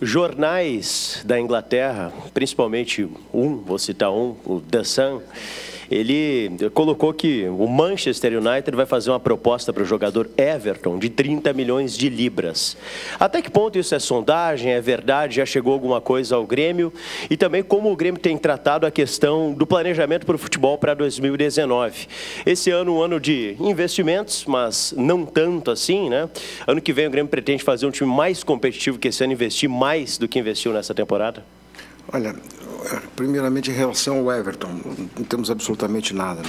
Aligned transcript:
Jornais 0.00 1.22
da 1.24 1.38
Inglaterra, 1.38 2.12
principalmente 2.32 3.08
um, 3.32 3.56
vou 3.56 3.78
citar 3.78 4.12
um, 4.12 4.36
o 4.44 4.60
The 4.60 4.84
Sun, 4.84 5.20
ele 5.90 6.50
colocou 6.74 7.12
que 7.12 7.46
o 7.48 7.66
Manchester 7.66 8.38
United 8.38 8.76
vai 8.76 8.86
fazer 8.86 9.10
uma 9.10 9.20
proposta 9.20 9.72
para 9.72 9.82
o 9.82 9.86
jogador 9.86 10.28
Everton 10.36 10.98
de 10.98 11.08
30 11.08 11.52
milhões 11.52 11.96
de 11.96 12.08
libras. 12.08 12.76
Até 13.18 13.40
que 13.40 13.50
ponto 13.50 13.78
isso 13.78 13.94
é 13.94 13.98
sondagem, 13.98 14.72
é 14.72 14.80
verdade, 14.80 15.36
já 15.36 15.46
chegou 15.46 15.72
alguma 15.72 16.00
coisa 16.00 16.36
ao 16.36 16.46
Grêmio? 16.46 16.92
E 17.30 17.36
também 17.36 17.62
como 17.62 17.90
o 17.90 17.96
Grêmio 17.96 18.20
tem 18.20 18.36
tratado 18.36 18.86
a 18.86 18.90
questão 18.90 19.52
do 19.52 19.66
planejamento 19.66 20.26
para 20.26 20.36
o 20.36 20.38
futebol 20.38 20.76
para 20.76 20.94
2019. 20.94 22.06
Esse 22.44 22.70
ano, 22.70 22.96
um 22.96 23.02
ano 23.02 23.18
de 23.18 23.56
investimentos, 23.58 24.44
mas 24.46 24.94
não 24.96 25.24
tanto 25.24 25.70
assim, 25.70 26.08
né? 26.08 26.28
Ano 26.66 26.80
que 26.80 26.92
vem 26.92 27.06
o 27.06 27.10
Grêmio 27.10 27.30
pretende 27.30 27.62
fazer 27.62 27.86
um 27.86 27.90
time 27.90 28.10
mais 28.10 28.44
competitivo 28.44 28.98
que 28.98 29.08
esse 29.08 29.22
ano, 29.24 29.32
investir 29.32 29.68
mais 29.68 30.18
do 30.18 30.28
que 30.28 30.38
investiu 30.38 30.72
nessa 30.72 30.94
temporada? 30.94 31.57
Olha, 32.10 32.34
primeiramente 33.14 33.70
em 33.70 33.74
relação 33.74 34.20
ao 34.20 34.32
Everton, 34.32 34.80
não 35.14 35.24
temos 35.24 35.50
absolutamente 35.50 36.14
nada. 36.14 36.40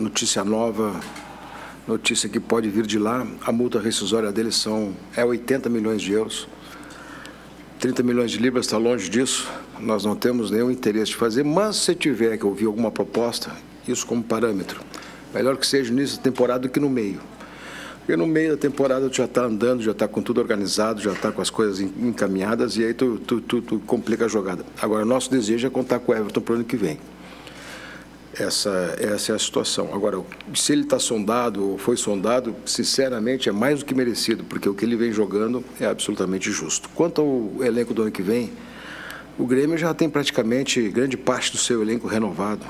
Notícia 0.00 0.42
nova, 0.42 0.98
notícia 1.86 2.26
que 2.26 2.40
pode 2.40 2.70
vir 2.70 2.86
de 2.86 2.98
lá. 2.98 3.26
A 3.44 3.52
multa 3.52 3.78
rescisória 3.78 4.32
dele 4.32 4.50
são, 4.50 4.96
é 5.14 5.22
80 5.22 5.68
milhões 5.68 6.00
de 6.00 6.12
euros. 6.12 6.48
30 7.80 8.02
milhões 8.02 8.30
de 8.30 8.38
libras 8.38 8.64
está 8.64 8.78
longe 8.78 9.10
disso. 9.10 9.46
Nós 9.78 10.06
não 10.06 10.16
temos 10.16 10.50
nenhum 10.50 10.70
interesse 10.70 11.10
de 11.10 11.16
fazer, 11.16 11.44
mas 11.44 11.76
se 11.76 11.94
tiver 11.94 12.38
que 12.38 12.46
ouvir 12.46 12.64
alguma 12.64 12.90
proposta, 12.90 13.52
isso 13.86 14.06
como 14.06 14.22
parâmetro. 14.22 14.80
Melhor 15.34 15.58
que 15.58 15.66
seja 15.66 15.92
nisso 15.92 16.18
temporada 16.18 16.60
do 16.60 16.70
que 16.70 16.80
no 16.80 16.88
meio. 16.88 17.20
Porque 18.04 18.18
no 18.18 18.26
meio 18.26 18.50
da 18.50 18.56
temporada 18.58 19.08
tu 19.08 19.16
já 19.16 19.24
está 19.24 19.44
andando, 19.44 19.82
já 19.82 19.92
está 19.92 20.06
com 20.06 20.20
tudo 20.20 20.38
organizado, 20.38 21.00
já 21.00 21.12
está 21.12 21.32
com 21.32 21.40
as 21.40 21.48
coisas 21.48 21.80
encaminhadas 21.80 22.76
e 22.76 22.84
aí 22.84 22.92
tu, 22.92 23.18
tu, 23.18 23.40
tu, 23.40 23.62
tu, 23.62 23.78
complica 23.80 24.26
a 24.26 24.28
jogada. 24.28 24.62
Agora, 24.80 25.06
nosso 25.06 25.30
desejo 25.30 25.66
é 25.66 25.70
contar 25.70 26.00
com 26.00 26.12
o 26.12 26.14
Everton 26.14 26.40
para 26.42 26.52
o 26.52 26.56
ano 26.56 26.64
que 26.64 26.76
vem. 26.76 26.98
Essa, 28.34 28.94
essa 28.98 29.32
é 29.32 29.34
a 29.34 29.38
situação. 29.38 29.88
Agora, 29.94 30.20
se 30.54 30.72
ele 30.72 30.82
está 30.82 30.98
sondado 30.98 31.70
ou 31.70 31.78
foi 31.78 31.96
sondado, 31.96 32.54
sinceramente 32.66 33.48
é 33.48 33.52
mais 33.52 33.78
do 33.78 33.86
que 33.86 33.94
merecido, 33.94 34.44
porque 34.44 34.68
o 34.68 34.74
que 34.74 34.84
ele 34.84 34.96
vem 34.96 35.10
jogando 35.10 35.64
é 35.80 35.86
absolutamente 35.86 36.50
justo. 36.50 36.90
Quanto 36.94 37.22
ao 37.22 37.64
elenco 37.64 37.94
do 37.94 38.02
ano 38.02 38.10
que 38.10 38.22
vem, 38.22 38.52
o 39.38 39.46
Grêmio 39.46 39.78
já 39.78 39.94
tem 39.94 40.10
praticamente 40.10 40.90
grande 40.90 41.16
parte 41.16 41.52
do 41.52 41.56
seu 41.56 41.80
elenco 41.80 42.06
renovado. 42.06 42.66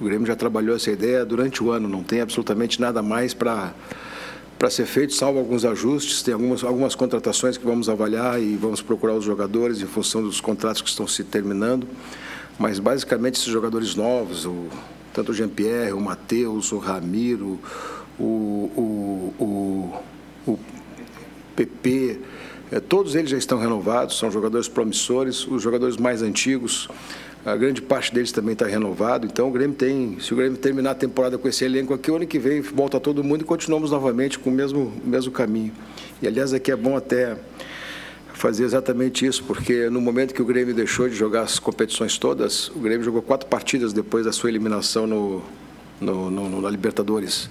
O 0.00 0.04
Grêmio 0.04 0.26
já 0.26 0.34
trabalhou 0.34 0.74
essa 0.74 0.90
ideia 0.90 1.24
durante 1.24 1.62
o 1.62 1.70
ano, 1.70 1.88
não 1.88 2.02
tem 2.02 2.20
absolutamente 2.20 2.80
nada 2.80 3.00
mais 3.00 3.32
para 3.32 3.72
para 4.64 4.70
ser 4.70 4.86
feito, 4.86 5.12
salvo 5.12 5.38
alguns 5.38 5.62
ajustes. 5.62 6.22
Tem 6.22 6.32
algumas, 6.32 6.64
algumas 6.64 6.94
contratações 6.94 7.58
que 7.58 7.66
vamos 7.66 7.90
avaliar 7.90 8.40
e 8.40 8.56
vamos 8.56 8.80
procurar 8.80 9.12
os 9.12 9.22
jogadores 9.22 9.82
em 9.82 9.86
função 9.86 10.22
dos 10.22 10.40
contratos 10.40 10.80
que 10.80 10.88
estão 10.88 11.06
se 11.06 11.22
terminando. 11.22 11.86
Mas, 12.58 12.78
basicamente, 12.78 13.34
esses 13.34 13.52
jogadores 13.52 13.94
novos, 13.94 14.46
o, 14.46 14.68
tanto 15.12 15.32
o 15.32 15.34
Jean-Pierre, 15.34 15.92
o 15.92 16.00
Matheus, 16.00 16.72
o 16.72 16.78
Ramiro, 16.78 17.60
o, 18.18 18.24
o, 18.74 19.34
o, 19.38 20.50
o 20.52 20.58
PP, 21.54 22.20
é, 22.72 22.80
todos 22.80 23.14
eles 23.14 23.28
já 23.28 23.36
estão 23.36 23.58
renovados, 23.58 24.16
são 24.16 24.30
jogadores 24.30 24.66
promissores, 24.66 25.46
os 25.46 25.62
jogadores 25.62 25.98
mais 25.98 26.22
antigos 26.22 26.88
a 27.44 27.54
grande 27.56 27.82
parte 27.82 28.12
deles 28.12 28.32
também 28.32 28.54
está 28.54 28.66
renovado. 28.66 29.26
Então 29.26 29.48
o 29.48 29.50
Grêmio 29.50 29.76
tem, 29.76 30.18
se 30.18 30.32
o 30.32 30.36
Grêmio 30.36 30.56
terminar 30.56 30.92
a 30.92 30.94
temporada 30.94 31.36
com 31.36 31.46
esse 31.46 31.64
elenco 31.64 31.92
aqui, 31.92 32.10
o 32.10 32.16
ano 32.16 32.26
que 32.26 32.38
vem 32.38 32.60
volta 32.62 32.98
todo 32.98 33.22
mundo 33.22 33.42
e 33.42 33.44
continuamos 33.44 33.90
novamente 33.90 34.38
com 34.38 34.48
o 34.48 34.52
mesmo, 34.52 34.92
mesmo 35.04 35.30
caminho. 35.30 35.72
E 36.22 36.26
aliás, 36.26 36.54
aqui 36.54 36.72
é 36.72 36.76
bom 36.76 36.96
até 36.96 37.36
fazer 38.32 38.64
exatamente 38.64 39.26
isso, 39.26 39.44
porque 39.44 39.88
no 39.90 40.00
momento 40.00 40.34
que 40.34 40.40
o 40.40 40.44
Grêmio 40.44 40.74
deixou 40.74 41.08
de 41.08 41.14
jogar 41.14 41.42
as 41.42 41.58
competições 41.58 42.18
todas, 42.18 42.68
o 42.68 42.78
Grêmio 42.78 43.04
jogou 43.04 43.22
quatro 43.22 43.46
partidas 43.46 43.92
depois 43.92 44.24
da 44.24 44.32
sua 44.32 44.48
eliminação 44.48 45.06
no, 45.06 45.42
no, 46.00 46.30
no, 46.30 46.60
na 46.60 46.70
Libertadores. 46.70 47.50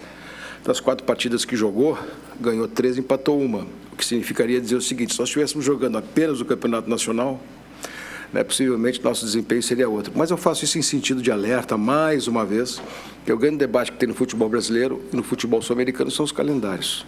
Das 0.64 0.80
quatro 0.80 1.06
partidas 1.06 1.46
que 1.46 1.56
jogou, 1.56 1.98
ganhou 2.40 2.68
três, 2.68 2.98
empatou 2.98 3.40
uma. 3.40 3.68
O 3.92 3.96
que 3.96 4.06
significaria 4.06 4.60
dizer 4.60 4.76
o 4.76 4.82
seguinte: 4.82 5.14
se 5.14 5.20
nós 5.20 5.30
estivéssemos 5.30 5.66
jogando 5.66 5.98
apenas 5.98 6.40
o 6.40 6.46
Campeonato 6.46 6.90
Nacional, 6.90 7.40
né, 8.34 8.44
possivelmente 8.44 9.02
nosso 9.04 9.24
desempenho 9.24 9.62
seria 9.62 9.88
outro. 9.88 10.12
Mas 10.16 10.32
eu 10.32 10.38
faço 10.38 10.66
isso 10.66 10.78
em 10.80 10.82
sentido 10.82 11.22
de 11.22 11.32
alerta, 11.32 11.78
mais 11.78 12.28
uma 12.28 12.44
vez, 12.44 12.82
que 13.24 13.32
o 13.32 13.38
grande 13.38 13.58
debate 13.58 13.92
que 13.92 13.98
tem 13.98 14.10
no 14.10 14.16
futebol 14.16 14.50
brasileiro 14.50 15.02
e 15.14 15.16
no 15.16 15.24
futebol 15.24 15.62
sul-americano 15.62 16.10
são 16.10 16.26
os 16.26 16.32
calendários. 16.32 17.06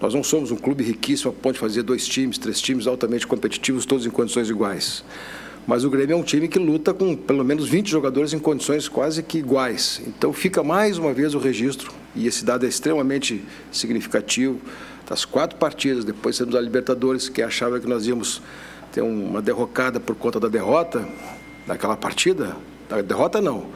Nós 0.00 0.12
não 0.12 0.22
somos 0.22 0.50
um 0.50 0.56
clube 0.56 0.84
riquíssimo 0.84 1.30
a 1.30 1.32
ponto 1.32 1.54
de 1.54 1.60
fazer 1.60 1.82
dois 1.82 2.06
times, 2.06 2.36
três 2.36 2.60
times 2.60 2.86
altamente 2.86 3.26
competitivos, 3.26 3.86
todos 3.86 4.04
em 4.04 4.10
condições 4.10 4.50
iguais. 4.50 5.04
Mas 5.66 5.84
o 5.84 5.90
Grêmio 5.90 6.14
é 6.14 6.16
um 6.16 6.24
time 6.24 6.48
que 6.48 6.58
luta 6.58 6.92
com 6.92 7.14
pelo 7.14 7.44
menos 7.44 7.68
20 7.68 7.88
jogadores 7.88 8.32
em 8.32 8.38
condições 8.38 8.88
quase 8.88 9.22
que 9.22 9.38
iguais. 9.38 10.02
Então 10.06 10.32
fica 10.32 10.62
mais 10.62 10.98
uma 10.98 11.12
vez 11.12 11.34
o 11.34 11.38
registro, 11.38 11.92
e 12.16 12.26
esse 12.26 12.44
dado 12.44 12.66
é 12.66 12.68
extremamente 12.68 13.42
significativo, 13.70 14.60
das 15.08 15.24
quatro 15.24 15.56
partidas, 15.56 16.04
depois 16.04 16.36
temos 16.36 16.54
a 16.56 16.60
Libertadores, 16.60 17.28
que 17.28 17.40
achava 17.40 17.78
que 17.78 17.86
nós 17.86 18.06
íamos 18.06 18.42
ter 18.92 19.00
uma 19.00 19.40
derrocada 19.40 19.98
por 19.98 20.14
conta 20.14 20.38
da 20.38 20.48
derrota 20.48 21.08
daquela 21.66 21.96
partida, 21.96 22.54
da 22.88 23.00
derrota 23.00 23.40
não, 23.40 23.66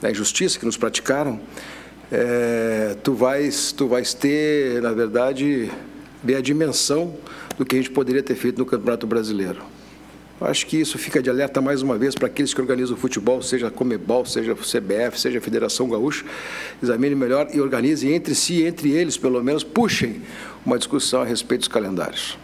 da 0.00 0.10
injustiça 0.10 0.58
que 0.58 0.64
nos 0.64 0.76
praticaram, 0.76 1.40
é, 2.10 2.96
tu, 3.02 3.12
vais, 3.12 3.72
tu 3.72 3.88
vais 3.88 4.14
ter, 4.14 4.80
na 4.80 4.92
verdade, 4.92 5.70
ver 6.22 6.36
a 6.36 6.40
dimensão 6.40 7.14
do 7.58 7.64
que 7.64 7.76
a 7.76 7.78
gente 7.78 7.90
poderia 7.90 8.22
ter 8.22 8.34
feito 8.34 8.58
no 8.58 8.64
Campeonato 8.64 9.06
Brasileiro. 9.06 9.62
Acho 10.40 10.66
que 10.66 10.80
isso 10.80 10.96
fica 10.96 11.22
de 11.22 11.28
alerta 11.28 11.60
mais 11.60 11.82
uma 11.82 11.98
vez 11.98 12.14
para 12.14 12.26
aqueles 12.26 12.54
que 12.54 12.60
organizam 12.60 12.96
o 12.96 12.98
futebol, 12.98 13.42
seja 13.42 13.68
a 13.68 13.70
Comebol, 13.70 14.24
seja 14.24 14.52
a 14.52 14.54
CBF, 14.54 15.20
seja 15.20 15.38
a 15.38 15.42
Federação 15.42 15.86
Gaúcha, 15.88 16.24
examine 16.82 17.14
melhor 17.14 17.48
e 17.52 17.60
organizem 17.60 18.14
entre 18.14 18.34
si, 18.34 18.64
entre 18.64 18.90
eles, 18.90 19.18
pelo 19.18 19.42
menos, 19.44 19.62
puxem 19.62 20.22
uma 20.64 20.78
discussão 20.78 21.20
a 21.20 21.24
respeito 21.26 21.60
dos 21.60 21.68
calendários. 21.68 22.38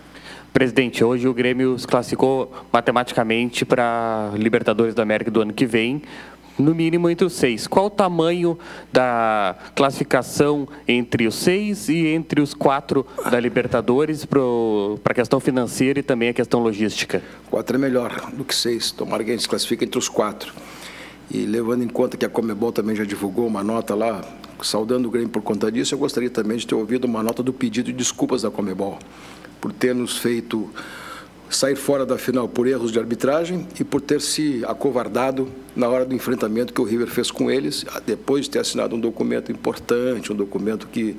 Presidente, 0.57 1.05
hoje 1.05 1.29
o 1.29 1.35
Grêmio 1.35 1.79
se 1.79 1.87
classificou 1.87 2.51
matematicamente 2.73 3.63
para 3.63 4.33
Libertadores 4.39 4.95
da 4.95 5.03
América 5.03 5.31
do 5.31 5.43
ano 5.43 5.53
que 5.53 5.67
vem, 5.67 6.01
no 6.59 6.75
mínimo 6.75 7.11
entre 7.11 7.27
os 7.27 7.35
seis. 7.35 7.67
Qual 7.67 7.85
o 7.85 7.91
tamanho 7.91 8.59
da 8.91 9.55
classificação 9.75 10.67
entre 10.89 11.27
os 11.27 11.35
seis 11.35 11.91
e 11.91 12.07
entre 12.07 12.41
os 12.41 12.55
quatro 12.55 13.07
da 13.31 13.39
Libertadores 13.39 14.25
para 14.25 14.41
a 15.05 15.15
questão 15.15 15.41
financeira 15.41 15.99
e 15.99 16.03
também 16.03 16.31
a 16.31 16.33
questão 16.33 16.61
logística? 16.61 17.23
Quatro 17.51 17.77
é 17.77 17.79
melhor 17.79 18.31
do 18.33 18.43
que 18.43 18.55
seis. 18.55 18.91
Tomara 18.91 19.23
que 19.23 19.29
a 19.29 19.35
gente 19.35 19.43
se 19.43 19.49
classifique 19.51 19.85
entre 19.85 19.99
os 19.99 20.09
quatro. 20.09 20.55
E 21.31 21.45
levando 21.45 21.85
em 21.85 21.89
conta 21.89 22.17
que 22.17 22.25
a 22.25 22.31
Comebol 22.31 22.73
também 22.73 22.97
já 22.97 23.05
divulgou 23.05 23.47
uma 23.47 23.63
nota 23.63 23.95
lá, 23.95 24.25
saudando 24.63 25.07
o 25.07 25.11
Grêmio 25.11 25.29
por 25.29 25.43
conta 25.43 25.71
disso, 25.71 25.95
eu 25.95 25.99
gostaria 25.99 26.31
também 26.31 26.57
de 26.57 26.67
ter 26.67 26.75
ouvido 26.75 27.05
uma 27.05 27.23
nota 27.23 27.43
do 27.43 27.53
pedido 27.53 27.85
de 27.85 27.93
desculpas 27.93 28.41
da 28.41 28.51
Comebol 28.51 28.99
por 29.67 29.73
ter 29.73 29.93
nos 29.93 30.17
feito 30.19 30.71
sair 31.51 31.75
fora 31.75 32.07
da 32.07 32.17
final 32.17 32.49
por 32.49 32.69
erros 32.69 32.93
de 32.93 33.01
arbitragem 33.01 33.67
e 33.81 33.83
por 33.83 34.01
ter 34.01 34.21
se 34.21 34.65
acovardado 34.65 35.49
na 35.75 35.89
hora 35.89 36.05
do 36.05 36.15
enfrentamento 36.15 36.73
que 36.73 36.81
o 36.81 36.85
River 36.85 37.09
fez 37.09 37.33
com 37.33 37.51
eles, 37.51 37.85
depois 38.07 38.45
de 38.45 38.53
ter 38.53 38.61
assinado 38.61 38.95
um 38.95 39.01
documento 39.01 39.51
importante, 39.51 40.33
um 40.33 40.37
documento 40.37 40.87
que 40.87 41.17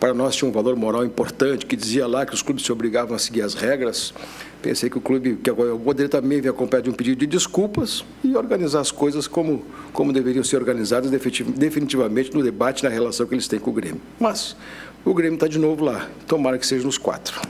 para 0.00 0.12
nós 0.12 0.34
tinha 0.34 0.48
um 0.48 0.52
valor 0.52 0.74
moral 0.74 1.04
importante, 1.04 1.64
que 1.64 1.76
dizia 1.76 2.04
lá 2.08 2.26
que 2.26 2.34
os 2.34 2.42
clubes 2.42 2.64
se 2.64 2.72
obrigavam 2.72 3.14
a 3.14 3.18
seguir 3.20 3.42
as 3.42 3.54
regras. 3.54 4.12
Pensei 4.60 4.90
que 4.90 4.98
o 4.98 5.00
clube, 5.00 5.36
que 5.36 5.48
eu 5.48 5.78
poderia 5.78 6.08
também 6.08 6.40
vir 6.40 6.48
acompanhado 6.48 6.86
de 6.86 6.90
um 6.90 6.92
pedido 6.92 7.20
de 7.20 7.26
desculpas 7.28 8.04
e 8.24 8.34
organizar 8.34 8.80
as 8.80 8.90
coisas 8.90 9.28
como, 9.28 9.64
como 9.92 10.12
deveriam 10.12 10.42
ser 10.42 10.56
organizadas 10.56 11.12
definitivamente 11.12 12.34
no 12.34 12.42
debate, 12.42 12.82
na 12.82 12.90
relação 12.90 13.24
que 13.26 13.34
eles 13.34 13.46
têm 13.46 13.60
com 13.60 13.70
o 13.70 13.72
Grêmio. 13.72 14.00
Mas 14.18 14.56
o 15.04 15.14
Grêmio 15.14 15.34
está 15.34 15.48
de 15.48 15.58
novo 15.58 15.84
lá. 15.84 16.08
Tomara 16.26 16.58
que 16.58 16.66
seja 16.66 16.84
nos 16.84 16.98
quatro. 16.98 17.40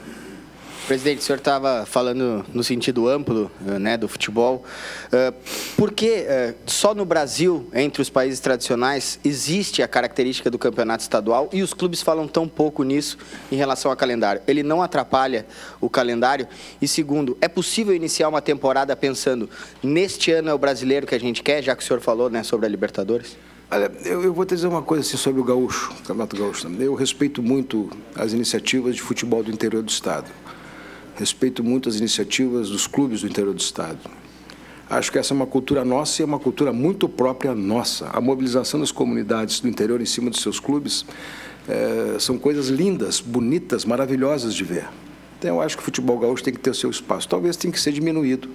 Presidente, 0.86 1.20
o 1.20 1.22
senhor 1.22 1.38
estava 1.38 1.86
falando 1.86 2.44
no 2.52 2.64
sentido 2.64 3.08
amplo 3.08 3.48
eh, 3.68 3.78
né, 3.78 3.96
do 3.96 4.08
futebol. 4.08 4.64
Uh, 5.06 5.32
por 5.76 5.92
que 5.92 6.26
uh, 6.26 6.54
só 6.66 6.92
no 6.92 7.04
Brasil, 7.04 7.70
entre 7.72 8.02
os 8.02 8.10
países 8.10 8.40
tradicionais, 8.40 9.18
existe 9.24 9.80
a 9.80 9.86
característica 9.86 10.50
do 10.50 10.58
campeonato 10.58 11.02
estadual 11.02 11.48
e 11.52 11.62
os 11.62 11.72
clubes 11.72 12.02
falam 12.02 12.26
tão 12.26 12.48
pouco 12.48 12.82
nisso 12.82 13.16
em 13.50 13.54
relação 13.54 13.92
ao 13.92 13.96
calendário? 13.96 14.42
Ele 14.46 14.64
não 14.64 14.82
atrapalha 14.82 15.46
o 15.80 15.88
calendário? 15.88 16.48
E 16.80 16.88
segundo, 16.88 17.38
é 17.40 17.46
possível 17.46 17.94
iniciar 17.94 18.28
uma 18.28 18.42
temporada 18.42 18.96
pensando 18.96 19.48
neste 19.80 20.32
ano 20.32 20.50
é 20.50 20.54
o 20.54 20.58
brasileiro 20.58 21.06
que 21.06 21.14
a 21.14 21.20
gente 21.20 21.44
quer, 21.44 21.62
já 21.62 21.76
que 21.76 21.82
o 21.84 21.86
senhor 21.86 22.00
falou 22.00 22.28
né, 22.28 22.42
sobre 22.42 22.66
a 22.66 22.68
Libertadores? 22.68 23.36
Olha, 23.74 23.90
eu, 24.04 24.22
eu, 24.22 24.34
vou 24.34 24.44
te 24.44 24.54
dizer 24.54 24.66
uma 24.66 24.82
coisa 24.82 25.02
assim 25.02 25.16
sobre 25.16 25.40
o 25.40 25.44
gaúcho, 25.44 25.92
o 25.92 26.02
Campeonato 26.02 26.36
Gaúcho. 26.36 26.68
Eu 26.78 26.92
respeito 26.92 27.42
muito 27.42 27.88
as 28.14 28.34
iniciativas 28.34 28.94
de 28.94 29.00
futebol 29.00 29.42
do 29.42 29.50
interior 29.50 29.82
do 29.82 29.88
Estado. 29.88 30.30
Respeito 31.16 31.64
muito 31.64 31.88
as 31.88 31.96
iniciativas 31.96 32.68
dos 32.68 32.86
clubes 32.86 33.22
do 33.22 33.28
interior 33.28 33.54
do 33.54 33.60
Estado. 33.60 33.98
Acho 34.90 35.10
que 35.10 35.18
essa 35.18 35.32
é 35.32 35.34
uma 35.34 35.46
cultura 35.46 35.86
nossa 35.86 36.20
e 36.20 36.22
é 36.22 36.26
uma 36.26 36.38
cultura 36.38 36.70
muito 36.70 37.08
própria 37.08 37.54
nossa. 37.54 38.10
A 38.12 38.20
mobilização 38.20 38.78
das 38.78 38.92
comunidades 38.92 39.60
do 39.60 39.68
interior 39.68 40.02
em 40.02 40.06
cima 40.06 40.28
dos 40.28 40.42
seus 40.42 40.60
clubes 40.60 41.06
é, 41.66 42.18
são 42.18 42.36
coisas 42.36 42.68
lindas, 42.68 43.20
bonitas, 43.20 43.86
maravilhosas 43.86 44.52
de 44.52 44.64
ver. 44.64 44.86
Então, 45.38 45.56
eu 45.56 45.62
acho 45.62 45.78
que 45.78 45.82
o 45.82 45.84
futebol 45.86 46.18
gaúcho 46.18 46.44
tem 46.44 46.52
que 46.52 46.60
ter 46.60 46.68
o 46.68 46.74
seu 46.74 46.90
espaço. 46.90 47.26
Talvez 47.26 47.56
tenha 47.56 47.72
que 47.72 47.80
ser 47.80 47.92
diminuído. 47.92 48.50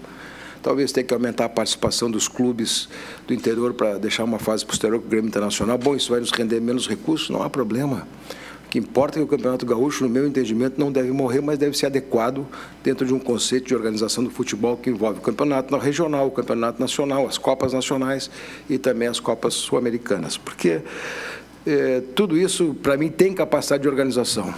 Talvez 0.61 0.91
tenha 0.91 1.03
que 1.03 1.13
aumentar 1.13 1.45
a 1.45 1.49
participação 1.49 2.09
dos 2.09 2.27
clubes 2.27 2.89
do 3.27 3.33
interior 3.33 3.73
para 3.73 3.97
deixar 3.97 4.23
uma 4.23 4.39
fase 4.39 4.65
posterior 4.65 4.99
com 4.99 5.07
o 5.07 5.09
Grêmio 5.09 5.27
Internacional. 5.27 5.77
Bom, 5.77 5.95
isso 5.95 6.11
vai 6.11 6.19
nos 6.19 6.31
render 6.31 6.59
menos 6.59 6.87
recursos, 6.87 7.29
não 7.29 7.43
há 7.43 7.49
problema. 7.49 8.07
O 8.65 8.69
que 8.69 8.77
importa 8.77 9.17
é 9.17 9.19
que 9.21 9.23
o 9.23 9.27
Campeonato 9.27 9.65
Gaúcho, 9.65 10.03
no 10.03 10.09
meu 10.09 10.27
entendimento, 10.27 10.77
não 10.77 10.91
deve 10.91 11.09
morrer, 11.11 11.39
mas 11.39 11.57
deve 11.57 11.77
ser 11.77 11.85
adequado 11.85 12.45
dentro 12.83 13.05
de 13.07 13.13
um 13.13 13.19
conceito 13.19 13.67
de 13.67 13.73
organização 13.73 14.21
do 14.21 14.29
futebol 14.29 14.75
que 14.75 14.89
envolve 14.89 15.19
o 15.19 15.21
campeonato 15.21 15.77
regional, 15.77 16.27
o 16.27 16.31
campeonato 16.31 16.81
nacional, 16.81 17.25
as 17.25 17.37
Copas 17.37 17.71
nacionais 17.71 18.29
e 18.69 18.77
também 18.77 19.07
as 19.07 19.21
Copas 19.21 19.53
sul-americanas. 19.53 20.35
Porque 20.35 20.81
é, 21.65 22.01
tudo 22.13 22.37
isso, 22.37 22.75
para 22.83 22.97
mim, 22.97 23.09
tem 23.09 23.33
capacidade 23.33 23.83
de 23.83 23.87
organização. 23.87 24.53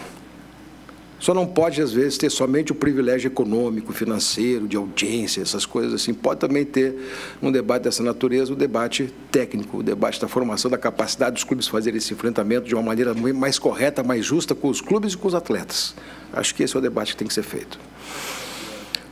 Só 1.19 1.33
não 1.33 1.45
pode, 1.45 1.81
às 1.81 1.91
vezes, 1.91 2.17
ter 2.17 2.29
somente 2.29 2.71
o 2.71 2.75
privilégio 2.75 3.27
econômico, 3.27 3.91
financeiro, 3.91 4.67
de 4.67 4.77
audiência, 4.77 5.41
essas 5.41 5.65
coisas 5.65 5.93
assim. 5.93 6.13
Pode 6.13 6.39
também 6.39 6.63
ter, 6.63 6.95
um 7.41 7.51
debate 7.51 7.83
dessa 7.83 8.01
natureza, 8.01 8.53
o 8.53 8.55
debate 8.55 9.13
técnico, 9.29 9.79
o 9.79 9.83
debate 9.83 10.19
da 10.21 10.27
formação, 10.27 10.71
da 10.71 10.77
capacidade 10.77 11.33
dos 11.33 11.43
clubes 11.43 11.67
fazerem 11.67 11.97
esse 11.97 12.13
enfrentamento 12.13 12.67
de 12.67 12.73
uma 12.73 12.83
maneira 12.83 13.13
mais 13.13 13.59
correta, 13.59 14.01
mais 14.01 14.25
justa 14.25 14.55
com 14.55 14.69
os 14.69 14.79
clubes 14.79 15.13
e 15.13 15.17
com 15.17 15.27
os 15.27 15.35
atletas. 15.35 15.93
Acho 16.31 16.55
que 16.55 16.63
esse 16.63 16.75
é 16.75 16.79
o 16.79 16.81
debate 16.81 17.11
que 17.11 17.17
tem 17.17 17.27
que 17.27 17.33
ser 17.33 17.43
feito. 17.43 17.77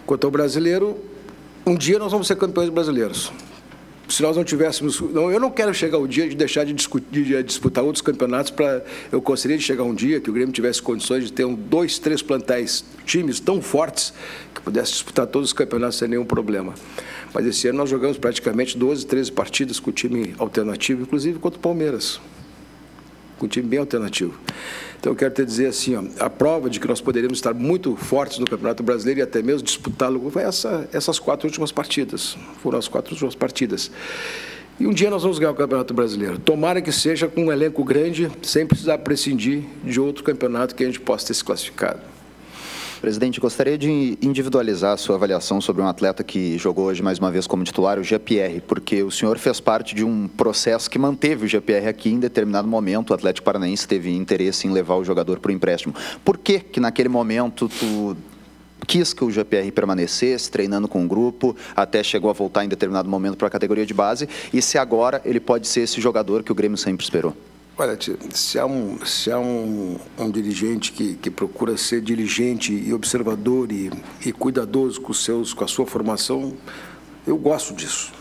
Quanto 0.06 0.26
ao 0.26 0.32
brasileiro, 0.32 0.98
um 1.66 1.76
dia 1.76 2.00
nós 2.00 2.12
vamos 2.14 2.28
ser 2.28 2.38
campeões 2.38 2.70
brasileiros 2.70 3.34
se 4.08 4.22
nós 4.22 4.36
não 4.38 4.44
tivéssemos. 4.44 5.00
Não, 5.02 5.32
eu 5.32 5.40
não 5.40 5.52
quero 5.52 5.74
chegar 5.74 5.98
o 5.98 6.08
dia 6.08 6.28
de 6.28 6.36
deixar 6.36 6.64
de, 6.64 6.74
discutir, 6.74 7.24
de 7.24 7.44
disputar 7.44 7.84
outros 7.84 8.02
campeonatos 8.02 8.52
para. 8.52 8.84
Eu 9.12 9.22
gostaria 9.22 9.58
de 9.58 9.64
chegar 9.64 9.84
um 9.84 9.94
dia 9.94 10.20
que 10.20 10.30
o 10.30 10.34
Grêmio 10.34 10.54
tivesse 10.54 10.82
condições 10.82 11.26
de 11.26 11.34
ter 11.34 11.46
um, 11.46 11.54
dois, 11.54 12.00
três 12.00 12.22
plantéis, 12.22 12.84
times 13.06 13.40
tão 13.40 13.62
fortes 13.62 14.14
que 14.54 14.62
pudesse 14.62 14.92
disputar 14.92 15.28
todos 15.28 15.50
os 15.50 15.54
campeonatos 15.54 15.98
sem 15.98 16.08
nenhum 16.08 16.26
problema. 16.26 16.74
Mas 17.34 17.46
esse 17.46 17.68
ano 17.68 17.80
nós 17.80 17.90
jogamos 17.90 18.18
praticamente 18.18 18.78
12, 18.78 19.06
13 19.06 19.32
partidas 19.32 19.80
com 19.80 19.90
o 19.90 19.94
time 19.94 20.34
alternativo, 20.38 21.02
inclusive 21.02 21.40
contra 21.40 21.60
o 21.60 21.62
Palmeiras. 21.62 22.20
Com 23.38 23.46
um 23.46 23.50
time 23.50 23.68
bem 23.68 23.80
alternativo. 23.80 24.40
Então, 25.00 25.12
eu 25.12 25.16
quero 25.16 25.34
te 25.34 25.46
dizer 25.46 25.68
assim, 25.68 25.96
ó, 25.96 26.04
a 26.20 26.30
prova 26.30 26.70
de 26.70 26.80
que 26.80 26.88
nós 26.88 27.00
poderíamos 27.00 27.38
estar 27.38 27.54
muito 27.54 27.96
fortes 27.96 28.40
no 28.40 28.46
Campeonato 28.46 28.82
Brasileiro 28.82 29.20
e 29.20 29.24
até 29.24 29.42
mesmo 29.42 29.62
disputá-lo 29.62 30.30
foi 30.32 30.42
essa, 30.42 30.90
essas 30.92 31.20
quatro 31.20 31.48
últimas 31.48 31.72
partidas. 31.72 32.36
Foram 32.62 32.80
as 32.80 32.88
quatro 32.88 33.14
últimas 33.14 33.36
partidas. 33.36 33.92
E 34.80 34.86
um 34.86 34.94
dia 34.94 35.10
nós 35.10 35.24
vamos 35.24 35.40
ganhar 35.40 35.52
o 35.52 35.56
Campeonato 35.56 35.94
Brasileiro. 35.94 36.38
Tomara 36.38 36.82
que 36.82 36.92
seja 36.92 37.28
com 37.28 37.46
um 37.46 37.52
elenco 37.52 37.84
grande, 37.84 38.30
sem 38.42 38.66
precisar 38.66 38.98
prescindir 39.00 39.64
de 39.84 40.00
outro 40.00 40.24
campeonato 40.24 40.76
que 40.76 40.84
a 40.84 40.86
gente 40.88 41.00
possa 41.00 41.28
ter 41.28 41.34
se 41.34 41.44
classificado. 41.44 42.17
Presidente, 43.00 43.40
gostaria 43.40 43.78
de 43.78 44.18
individualizar 44.22 44.94
a 44.94 44.98
sua 44.98 45.16
avaliação 45.16 45.62
sobre 45.62 45.82
um 45.82 45.88
atleta 45.88 46.24
que 46.24 46.58
jogou 46.58 46.86
hoje 46.86 47.04
mais 47.04 47.20
uma 47.20 47.30
vez 47.30 47.46
como 47.46 47.64
titular, 47.64 48.00
o 48.00 48.04
GPR, 48.04 48.62
porque 48.68 49.04
o 49.04 49.12
senhor 49.12 49.38
fez 49.38 49.60
parte 49.60 49.94
de 49.94 50.04
um 50.04 50.28
processo 50.28 50.90
que 50.90 50.98
manteve 50.98 51.46
o 51.46 51.48
GPR 51.48 51.88
aqui 51.88 52.10
em 52.10 52.20
determinado 52.20 52.68
momento. 52.68 53.12
O 53.12 53.14
Atlético 53.14 53.46
Paranaense 53.46 53.88
teve 53.88 54.16
interesse 54.16 54.68
em 54.68 54.72
levar 54.72 54.96
o 54.96 55.04
jogador 55.04 55.40
para 55.40 55.50
o 55.50 55.54
empréstimo. 55.54 55.94
Por 56.26 56.38
que 56.38 56.60
que 56.60 56.80
naquele 56.80 57.10
momento 57.10 57.70
tu 57.70 58.18
quis 58.86 59.14
que 59.14 59.24
o 59.24 59.32
GPR 59.32 59.72
permanecesse, 59.72 60.50
treinando 60.50 60.88
com 60.88 61.06
o 61.06 61.08
grupo, 61.08 61.56
até 61.76 62.02
chegou 62.04 62.30
a 62.30 62.34
voltar 62.34 62.66
em 62.66 62.70
determinado 62.70 63.10
momento 63.10 63.38
para 63.38 63.48
a 63.48 63.52
categoria 63.52 63.86
de 63.86 63.94
base, 63.94 64.28
e 64.52 64.62
se 64.62 64.78
agora 64.78 65.22
ele 65.24 65.40
pode 65.40 65.68
ser 65.68 65.82
esse 65.82 66.02
jogador 66.02 66.42
que 66.42 66.52
o 66.52 66.56
Grêmio 66.56 66.78
sempre 66.78 67.04
esperou? 67.04 67.36
Olha, 67.80 67.96
se 68.34 68.58
há 68.58 68.66
um, 68.66 69.06
se 69.06 69.32
há 69.32 69.38
um, 69.38 69.98
um 70.18 70.32
dirigente 70.32 70.92
que, 70.92 71.14
que 71.14 71.30
procura 71.30 71.78
ser 71.78 72.02
diligente 72.02 72.74
e 72.74 72.92
observador 72.92 73.72
e, 73.72 73.92
e 74.26 74.32
cuidadoso 74.32 75.00
com, 75.00 75.14
seus, 75.14 75.54
com 75.54 75.64
a 75.64 75.68
sua 75.68 75.86
formação, 75.86 76.56
eu 77.28 77.38
gosto 77.38 77.76
disso. 77.76 78.12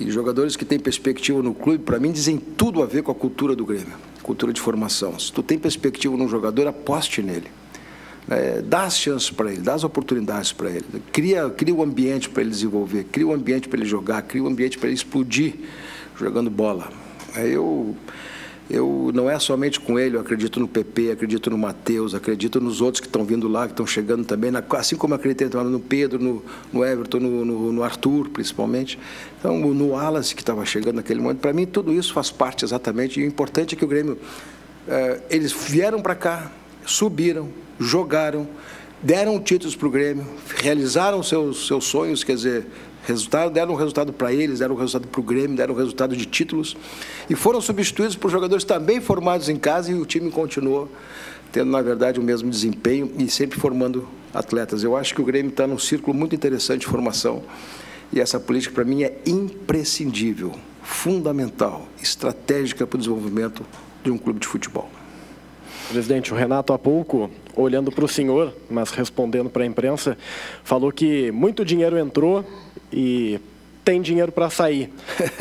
E 0.00 0.10
jogadores 0.10 0.56
que 0.56 0.64
têm 0.64 0.80
perspectiva 0.80 1.40
no 1.44 1.54
clube, 1.54 1.84
para 1.84 2.00
mim, 2.00 2.10
dizem 2.10 2.38
tudo 2.38 2.82
a 2.82 2.86
ver 2.86 3.04
com 3.04 3.12
a 3.12 3.14
cultura 3.14 3.54
do 3.54 3.64
Grêmio, 3.64 3.94
cultura 4.20 4.52
de 4.52 4.60
formação. 4.60 5.16
Se 5.16 5.32
tu 5.32 5.44
tem 5.44 5.56
perspectiva 5.56 6.16
num 6.16 6.28
jogador, 6.28 6.66
aposte 6.66 7.22
nele. 7.22 7.46
É, 8.28 8.62
dá 8.62 8.82
as 8.82 8.98
chances 8.98 9.30
para 9.30 9.52
ele, 9.52 9.62
dá 9.62 9.74
as 9.74 9.84
oportunidades 9.84 10.52
para 10.52 10.70
ele. 10.70 10.84
Cria, 11.12 11.48
cria 11.50 11.72
o 11.72 11.84
ambiente 11.84 12.28
para 12.28 12.42
ele 12.42 12.50
desenvolver, 12.50 13.04
cria 13.12 13.28
o 13.28 13.32
ambiente 13.32 13.68
para 13.68 13.78
ele 13.78 13.88
jogar, 13.88 14.22
cria 14.22 14.42
o 14.42 14.48
ambiente 14.48 14.76
para 14.76 14.88
ele 14.88 14.96
explodir 14.96 15.54
jogando 16.18 16.50
bola. 16.50 16.90
É, 17.36 17.46
eu 17.46 17.94
eu 18.68 19.12
não 19.14 19.30
é 19.30 19.38
somente 19.38 19.78
com 19.78 19.98
ele, 19.98 20.16
eu 20.16 20.20
acredito 20.20 20.58
no 20.58 20.66
PP, 20.66 21.12
acredito 21.12 21.48
no 21.50 21.56
Matheus, 21.56 22.14
acredito 22.14 22.60
nos 22.60 22.80
outros 22.80 23.00
que 23.00 23.06
estão 23.06 23.24
vindo 23.24 23.46
lá, 23.46 23.66
que 23.66 23.72
estão 23.72 23.86
chegando 23.86 24.24
também, 24.24 24.50
assim 24.70 24.96
como 24.96 25.14
acreditei 25.14 25.48
no 25.48 25.78
Pedro, 25.78 26.18
no, 26.18 26.42
no 26.72 26.84
Everton, 26.84 27.20
no, 27.20 27.44
no, 27.44 27.72
no, 27.72 27.82
Arthur, 27.84 28.28
principalmente. 28.30 28.98
Então, 29.38 29.56
no 29.58 29.90
Wallace, 29.90 30.34
que 30.34 30.42
estava 30.42 30.64
chegando 30.66 30.96
naquele 30.96 31.20
momento. 31.20 31.38
Para 31.38 31.52
mim, 31.52 31.64
tudo 31.64 31.92
isso 31.92 32.12
faz 32.12 32.30
parte 32.30 32.64
exatamente. 32.64 33.20
E 33.20 33.22
o 33.22 33.26
importante 33.26 33.76
é 33.76 33.78
que 33.78 33.84
o 33.84 33.88
Grêmio, 33.88 34.18
eh, 34.88 35.20
eles 35.30 35.52
vieram 35.52 36.02
para 36.02 36.16
cá, 36.16 36.50
subiram, 36.84 37.48
jogaram, 37.78 38.48
deram 39.00 39.38
títulos 39.38 39.76
para 39.76 39.86
o 39.86 39.90
Grêmio, 39.90 40.26
realizaram 40.56 41.22
seus, 41.22 41.68
seus 41.68 41.84
sonhos, 41.84 42.24
quer 42.24 42.34
dizer, 42.34 42.66
Resultado, 43.06 43.52
deram 43.52 43.72
um 43.72 43.76
resultado 43.76 44.12
para 44.12 44.32
eles, 44.32 44.58
deram 44.58 44.74
um 44.74 44.78
resultado 44.78 45.06
para 45.06 45.20
o 45.20 45.22
Grêmio, 45.22 45.56
deram 45.56 45.74
um 45.74 45.76
resultado 45.76 46.16
de 46.16 46.26
títulos. 46.26 46.76
E 47.30 47.36
foram 47.36 47.60
substituídos 47.60 48.16
por 48.16 48.32
jogadores 48.32 48.64
também 48.64 49.00
formados 49.00 49.48
em 49.48 49.56
casa 49.56 49.92
e 49.92 49.94
o 49.94 50.04
time 50.04 50.28
continuou 50.28 50.88
tendo, 51.52 51.70
na 51.70 51.80
verdade, 51.80 52.18
o 52.18 52.22
mesmo 52.22 52.50
desempenho 52.50 53.12
e 53.16 53.30
sempre 53.30 53.60
formando 53.60 54.08
atletas. 54.34 54.82
Eu 54.82 54.96
acho 54.96 55.14
que 55.14 55.20
o 55.20 55.24
Grêmio 55.24 55.50
está 55.50 55.68
num 55.68 55.78
círculo 55.78 56.16
muito 56.16 56.34
interessante 56.34 56.80
de 56.80 56.86
formação 56.86 57.44
e 58.12 58.20
essa 58.20 58.40
política, 58.40 58.74
para 58.74 58.84
mim, 58.84 59.04
é 59.04 59.16
imprescindível, 59.24 60.52
fundamental, 60.82 61.86
estratégica 62.02 62.88
para 62.88 62.96
o 62.96 62.98
desenvolvimento 62.98 63.64
de 64.02 64.10
um 64.10 64.18
clube 64.18 64.40
de 64.40 64.48
futebol. 64.48 64.90
Presidente, 65.88 66.32
o 66.32 66.36
Renato 66.36 66.72
há 66.72 66.78
pouco, 66.78 67.30
olhando 67.54 67.92
para 67.92 68.04
o 68.04 68.08
senhor, 68.08 68.52
mas 68.68 68.90
respondendo 68.90 69.48
para 69.48 69.62
a 69.62 69.66
imprensa, 69.66 70.18
falou 70.64 70.90
que 70.90 71.30
muito 71.30 71.64
dinheiro 71.64 71.96
entrou 71.96 72.44
e 72.92 73.40
tem 73.84 74.00
dinheiro 74.00 74.32
para 74.32 74.50
sair. 74.50 74.90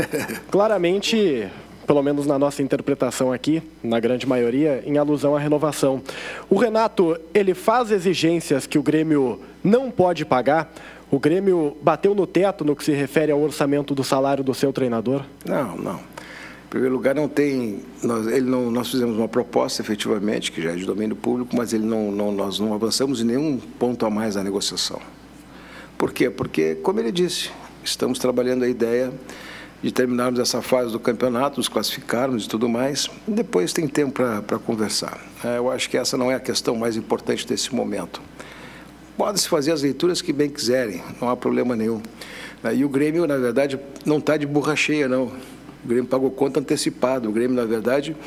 Claramente, 0.51 1.47
pelo 1.87 2.01
menos 2.03 2.25
na 2.25 2.37
nossa 2.37 2.61
interpretação 2.61 3.31
aqui, 3.31 3.61
na 3.83 3.99
grande 3.99 4.27
maioria, 4.27 4.83
em 4.85 4.97
alusão 4.97 5.35
à 5.35 5.39
renovação. 5.39 6.01
O 6.49 6.57
Renato, 6.57 7.17
ele 7.33 7.53
faz 7.53 7.91
exigências 7.91 8.67
que 8.67 8.77
o 8.77 8.83
Grêmio 8.83 9.39
não 9.63 9.89
pode 9.89 10.25
pagar. 10.25 10.71
O 11.09 11.19
Grêmio 11.19 11.77
bateu 11.81 12.13
no 12.13 12.27
teto 12.27 12.65
no 12.65 12.75
que 12.75 12.83
se 12.83 12.91
refere 12.91 13.31
ao 13.31 13.39
orçamento 13.39 13.95
do 13.95 14.03
salário 14.03 14.43
do 14.43 14.53
seu 14.53 14.73
treinador? 14.73 15.23
Não, 15.45 15.77
não. 15.77 15.95
Em 15.95 16.67
primeiro 16.69 16.95
lugar, 16.95 17.15
não 17.15 17.27
tem. 17.27 17.83
Nós, 18.03 18.27
ele 18.27 18.49
não, 18.49 18.69
nós 18.69 18.89
fizemos 18.89 19.17
uma 19.17 19.27
proposta, 19.27 19.81
efetivamente, 19.81 20.51
que 20.51 20.61
já 20.61 20.71
é 20.71 20.75
de 20.75 20.85
domínio 20.85 21.15
público, 21.15 21.55
mas 21.55 21.73
ele 21.73 21.85
não, 21.85 22.11
não, 22.11 22.31
nós 22.31 22.59
não 22.59 22.73
avançamos 22.73 23.21
em 23.21 23.23
nenhum 23.23 23.57
ponto 23.79 24.05
a 24.05 24.09
mais 24.09 24.35
na 24.35 24.43
negociação. 24.43 24.99
Por 25.97 26.11
quê? 26.11 26.29
Porque, 26.29 26.75
como 26.75 26.99
ele 26.99 27.11
disse, 27.11 27.49
estamos 27.83 28.19
trabalhando 28.19 28.63
a 28.63 28.67
ideia 28.67 29.13
de 29.81 29.91
terminarmos 29.91 30.39
essa 30.39 30.61
fase 30.61 30.91
do 30.91 30.99
campeonato, 30.99 31.57
nos 31.57 31.69
classificarmos 31.69 32.45
e 32.45 32.49
tudo 32.49 32.67
mais. 32.67 33.09
Depois 33.27 33.71
tem 33.71 33.87
tempo 33.87 34.21
para 34.45 34.59
conversar. 34.59 35.19
É, 35.43 35.57
eu 35.57 35.71
acho 35.71 35.89
que 35.89 35.97
essa 35.97 36.17
não 36.17 36.31
é 36.31 36.35
a 36.35 36.39
questão 36.39 36.75
mais 36.75 36.97
importante 36.97 37.47
desse 37.47 37.73
momento. 37.73 38.21
Pode-se 39.17 39.47
fazer 39.47 39.71
as 39.71 39.83
leituras 39.83 40.21
que 40.21 40.33
bem 40.33 40.49
quiserem, 40.49 41.01
não 41.21 41.29
há 41.29 41.37
problema 41.37 41.75
nenhum. 41.75 42.01
E 42.73 42.83
o 42.83 42.89
Grêmio, 42.89 43.25
na 43.27 43.37
verdade, 43.37 43.79
não 44.05 44.17
está 44.17 44.35
de 44.35 44.45
burra 44.45 44.75
cheia, 44.75 45.07
não. 45.07 45.25
O 45.83 45.87
Grêmio 45.87 46.05
pagou 46.05 46.31
conta 46.31 46.59
antecipada. 46.59 47.29
O 47.29 47.31
Grêmio, 47.31 47.55
na 47.55 47.65
verdade, 47.65 48.17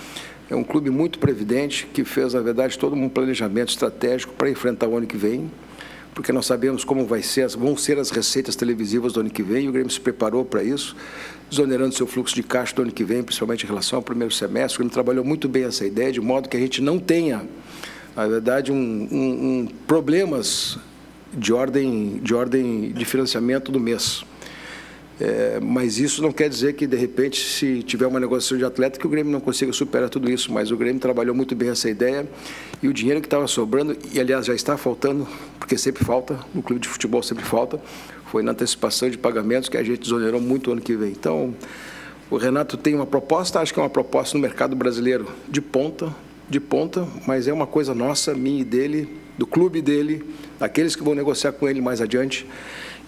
é 0.48 0.54
um 0.54 0.62
clube 0.62 0.88
muito 0.90 1.18
previdente 1.18 1.86
que 1.92 2.04
fez, 2.04 2.32
na 2.32 2.40
verdade, 2.40 2.78
todo 2.78 2.94
um 2.94 3.08
planejamento 3.08 3.70
estratégico 3.70 4.32
para 4.34 4.48
enfrentar 4.48 4.86
o 4.86 4.96
ano 4.96 5.06
que 5.06 5.16
vem 5.16 5.50
porque 6.18 6.32
nós 6.32 6.46
sabemos 6.46 6.82
como 6.82 7.06
vai 7.06 7.22
ser, 7.22 7.46
vão 7.50 7.76
ser 7.76 7.96
as 7.96 8.10
receitas 8.10 8.56
televisivas 8.56 9.12
do 9.12 9.20
ano 9.20 9.30
que 9.30 9.40
vem, 9.40 9.66
e 9.66 9.68
o 9.68 9.72
Grêmio 9.72 9.88
se 9.88 10.00
preparou 10.00 10.44
para 10.44 10.64
isso, 10.64 10.96
desonerando 11.48 11.94
seu 11.94 12.08
fluxo 12.08 12.34
de 12.34 12.42
caixa 12.42 12.74
do 12.74 12.82
ano 12.82 12.90
que 12.90 13.04
vem, 13.04 13.22
principalmente 13.22 13.62
em 13.62 13.68
relação 13.68 13.98
ao 13.98 14.02
primeiro 14.02 14.34
semestre. 14.34 14.74
O 14.74 14.78
Grêmio 14.78 14.92
trabalhou 14.92 15.24
muito 15.24 15.48
bem 15.48 15.62
essa 15.62 15.86
ideia, 15.86 16.10
de 16.10 16.20
modo 16.20 16.48
que 16.48 16.56
a 16.56 16.60
gente 16.60 16.82
não 16.82 16.98
tenha, 16.98 17.46
na 18.16 18.26
verdade, 18.26 18.72
um, 18.72 19.08
um, 19.12 19.60
um 19.60 19.68
problemas 19.86 20.76
de 21.32 21.52
ordem, 21.52 22.18
de 22.20 22.34
ordem 22.34 22.90
de 22.90 23.04
financiamento 23.04 23.70
do 23.70 23.78
mês. 23.78 24.24
É, 25.20 25.58
mas 25.60 25.98
isso 25.98 26.22
não 26.22 26.30
quer 26.30 26.48
dizer 26.48 26.74
que, 26.74 26.86
de 26.86 26.96
repente, 26.96 27.40
se 27.40 27.82
tiver 27.82 28.06
uma 28.06 28.20
negociação 28.20 28.56
de 28.56 28.64
atleta, 28.64 28.98
que 28.98 29.06
o 29.06 29.10
Grêmio 29.10 29.32
não 29.32 29.40
consiga 29.40 29.72
superar 29.72 30.08
tudo 30.08 30.30
isso. 30.30 30.52
Mas 30.52 30.70
o 30.70 30.76
Grêmio 30.76 31.00
trabalhou 31.00 31.34
muito 31.34 31.54
bem 31.56 31.70
essa 31.70 31.90
ideia 31.90 32.28
e 32.82 32.88
o 32.88 32.92
dinheiro 32.92 33.20
que 33.20 33.26
estava 33.26 33.46
sobrando, 33.46 33.96
e 34.12 34.20
aliás 34.20 34.46
já 34.46 34.54
está 34.54 34.76
faltando, 34.76 35.26
porque 35.58 35.76
sempre 35.76 36.04
falta, 36.04 36.38
no 36.54 36.62
clube 36.62 36.80
de 36.80 36.88
futebol 36.88 37.22
sempre 37.22 37.44
falta, 37.44 37.80
foi 38.26 38.42
na 38.42 38.52
antecipação 38.52 39.10
de 39.10 39.18
pagamentos 39.18 39.68
que 39.68 39.76
a 39.76 39.82
gente 39.82 40.00
desonerou 40.00 40.40
muito 40.40 40.70
ano 40.70 40.80
que 40.80 40.94
vem. 40.94 41.10
Então, 41.10 41.54
o 42.30 42.36
Renato 42.36 42.76
tem 42.76 42.94
uma 42.94 43.06
proposta, 43.06 43.58
acho 43.58 43.72
que 43.72 43.80
é 43.80 43.82
uma 43.82 43.90
proposta 43.90 44.36
no 44.36 44.42
mercado 44.42 44.76
brasileiro 44.76 45.26
de 45.48 45.60
ponta, 45.60 46.14
de 46.48 46.60
ponta, 46.60 47.06
mas 47.26 47.48
é 47.48 47.52
uma 47.52 47.66
coisa 47.66 47.94
nossa, 47.94 48.34
minha 48.34 48.60
e 48.60 48.64
dele, 48.64 49.08
do 49.36 49.46
clube 49.46 49.80
dele, 49.80 50.24
daqueles 50.58 50.94
que 50.94 51.02
vão 51.02 51.14
negociar 51.14 51.52
com 51.52 51.68
ele 51.68 51.80
mais 51.80 52.00
adiante. 52.00 52.46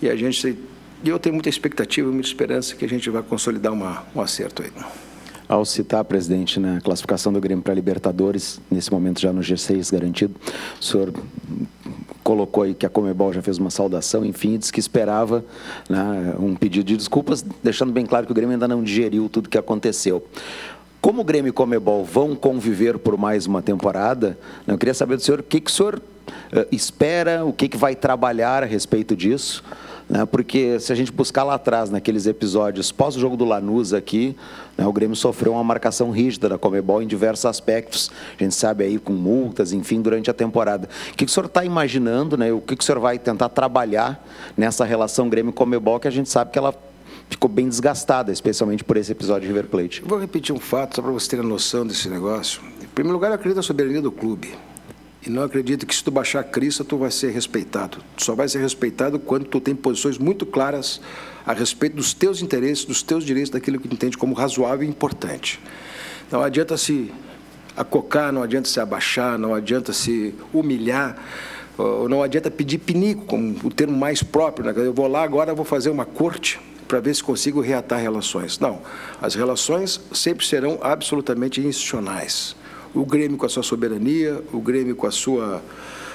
E 0.02 0.08
a 0.08 0.16
gente, 0.16 0.58
e 1.02 1.08
eu 1.08 1.18
tenho 1.18 1.34
muita 1.34 1.48
expectativa, 1.48 2.10
muita 2.10 2.28
esperança 2.28 2.74
que 2.74 2.84
a 2.84 2.88
gente 2.88 3.08
vai 3.10 3.22
consolidar 3.22 3.72
uma, 3.72 4.04
um 4.14 4.20
acerto 4.20 4.62
aí. 4.62 4.70
Ao 5.48 5.64
citar, 5.64 6.04
presidente, 6.04 6.60
na 6.60 6.80
classificação 6.80 7.32
do 7.32 7.40
Grêmio 7.40 7.64
para 7.64 7.74
Libertadores, 7.74 8.60
nesse 8.70 8.92
momento 8.92 9.20
já 9.20 9.32
no 9.32 9.40
G6 9.40 9.92
garantido, 9.92 10.34
o 10.80 10.84
senhor 10.84 11.12
colocou 12.22 12.62
aí 12.62 12.74
que 12.74 12.86
a 12.86 12.88
Comebol 12.88 13.32
já 13.32 13.42
fez 13.42 13.58
uma 13.58 13.70
saudação, 13.70 14.24
enfim, 14.24 14.56
disse 14.56 14.72
que 14.72 14.78
esperava 14.78 15.44
né, 15.88 16.36
um 16.38 16.54
pedido 16.54 16.84
de 16.84 16.96
desculpas, 16.96 17.44
deixando 17.64 17.92
bem 17.92 18.06
claro 18.06 18.26
que 18.26 18.32
o 18.32 18.34
Grêmio 18.34 18.52
ainda 18.52 18.68
não 18.68 18.82
digeriu 18.82 19.28
tudo 19.28 19.48
que 19.48 19.58
aconteceu. 19.58 20.24
Como 21.00 21.22
o 21.22 21.24
Grêmio 21.24 21.48
e 21.48 21.52
Comebol 21.52 22.04
vão 22.04 22.36
conviver 22.36 22.98
por 22.98 23.16
mais 23.16 23.46
uma 23.46 23.62
temporada, 23.62 24.38
eu 24.68 24.78
queria 24.78 24.94
saber 24.94 25.16
do 25.16 25.22
senhor 25.22 25.40
o 25.40 25.42
que, 25.42 25.60
que 25.60 25.70
o 25.70 25.74
senhor 25.74 25.96
uh, 25.96 26.66
espera, 26.70 27.44
o 27.44 27.52
que, 27.52 27.68
que 27.68 27.76
vai 27.76 27.96
trabalhar 27.96 28.62
a 28.62 28.66
respeito 28.66 29.16
disso, 29.16 29.64
né, 30.10 30.26
porque 30.26 30.80
se 30.80 30.92
a 30.92 30.96
gente 30.96 31.12
buscar 31.12 31.44
lá 31.44 31.54
atrás, 31.54 31.88
naqueles 31.88 32.26
episódios 32.26 32.90
pós 32.90 33.14
o 33.14 33.20
jogo 33.20 33.36
do 33.36 33.44
Lanús 33.44 33.94
aqui, 33.94 34.36
né, 34.76 34.84
o 34.84 34.92
Grêmio 34.92 35.14
sofreu 35.14 35.52
uma 35.52 35.62
marcação 35.62 36.10
rígida 36.10 36.48
da 36.48 36.58
Comebol 36.58 37.00
em 37.00 37.06
diversos 37.06 37.46
aspectos, 37.46 38.10
a 38.36 38.42
gente 38.42 38.56
sabe 38.56 38.82
aí 38.82 38.98
com 38.98 39.12
multas, 39.12 39.72
enfim, 39.72 40.02
durante 40.02 40.28
a 40.28 40.34
temporada. 40.34 40.88
O 41.12 41.16
que, 41.16 41.24
que 41.24 41.30
o 41.30 41.32
senhor 41.32 41.46
está 41.46 41.64
imaginando, 41.64 42.36
né, 42.36 42.52
o 42.52 42.60
que, 42.60 42.74
que 42.74 42.82
o 42.82 42.84
senhor 42.84 42.98
vai 42.98 43.20
tentar 43.20 43.50
trabalhar 43.50 44.26
nessa 44.56 44.84
relação 44.84 45.28
Grêmio-Comebol, 45.28 46.00
que 46.00 46.08
a 46.08 46.10
gente 46.10 46.28
sabe 46.28 46.50
que 46.50 46.58
ela 46.58 46.74
ficou 47.28 47.48
bem 47.48 47.68
desgastada, 47.68 48.32
especialmente 48.32 48.82
por 48.82 48.96
esse 48.96 49.12
episódio 49.12 49.42
de 49.42 49.54
River 49.54 49.70
Plate. 49.70 50.02
Vou 50.04 50.18
repetir 50.18 50.52
um 50.52 50.58
fato, 50.58 50.96
só 50.96 51.02
para 51.02 51.12
você 51.12 51.30
ter 51.30 51.38
a 51.38 51.44
noção 51.44 51.86
desse 51.86 52.08
negócio. 52.08 52.60
Em 52.82 52.86
primeiro 52.88 53.14
lugar, 53.14 53.28
eu 53.28 53.36
acredito 53.36 53.58
na 53.58 53.62
soberania 53.62 54.02
do 54.02 54.10
clube. 54.10 54.52
E 55.24 55.28
não 55.28 55.42
acredito 55.42 55.86
que 55.86 55.94
se 55.94 56.02
tu 56.02 56.10
baixar 56.10 56.40
a 56.40 56.44
crista, 56.44 56.82
tu 56.82 56.96
vai 56.96 57.10
ser 57.10 57.30
respeitado. 57.30 57.98
Tu 58.16 58.24
só 58.24 58.34
vai 58.34 58.48
ser 58.48 58.60
respeitado 58.60 59.18
quando 59.18 59.44
tu 59.44 59.60
tem 59.60 59.74
posições 59.74 60.16
muito 60.16 60.46
claras 60.46 61.00
a 61.44 61.52
respeito 61.52 61.96
dos 61.96 62.14
teus 62.14 62.40
interesses, 62.40 62.86
dos 62.86 63.02
teus 63.02 63.24
direitos, 63.24 63.50
daquilo 63.50 63.78
que 63.78 63.86
tu 63.86 63.94
entende 63.94 64.16
como 64.16 64.34
razoável 64.34 64.86
e 64.86 64.88
importante. 64.88 65.60
Não 66.30 66.42
adianta 66.42 66.76
se 66.78 67.12
acocar, 67.76 68.32
não 68.32 68.42
adianta 68.42 68.68
se 68.68 68.80
abaixar, 68.80 69.38
não 69.38 69.54
adianta 69.54 69.92
se 69.92 70.34
humilhar, 70.54 71.18
não 72.08 72.22
adianta 72.22 72.50
pedir 72.50 72.78
pinico, 72.78 73.26
como 73.26 73.56
o 73.62 73.70
termo 73.70 73.96
mais 73.96 74.22
próprio. 74.22 74.64
Né? 74.66 74.72
Eu 74.76 74.94
vou 74.94 75.06
lá 75.06 75.22
agora, 75.22 75.54
vou 75.54 75.64
fazer 75.66 75.90
uma 75.90 76.06
corte 76.06 76.58
para 76.88 76.98
ver 76.98 77.14
se 77.14 77.22
consigo 77.22 77.60
reatar 77.60 78.00
relações. 78.00 78.58
Não, 78.58 78.80
as 79.20 79.34
relações 79.34 80.00
sempre 80.12 80.46
serão 80.46 80.78
absolutamente 80.82 81.60
institucionais. 81.60 82.56
O 82.94 83.04
Grêmio 83.04 83.36
com 83.36 83.46
a 83.46 83.48
sua 83.48 83.62
soberania, 83.62 84.42
o 84.52 84.60
Grêmio 84.60 84.96
com 84.96 85.06
a 85.06 85.10
sua 85.10 85.62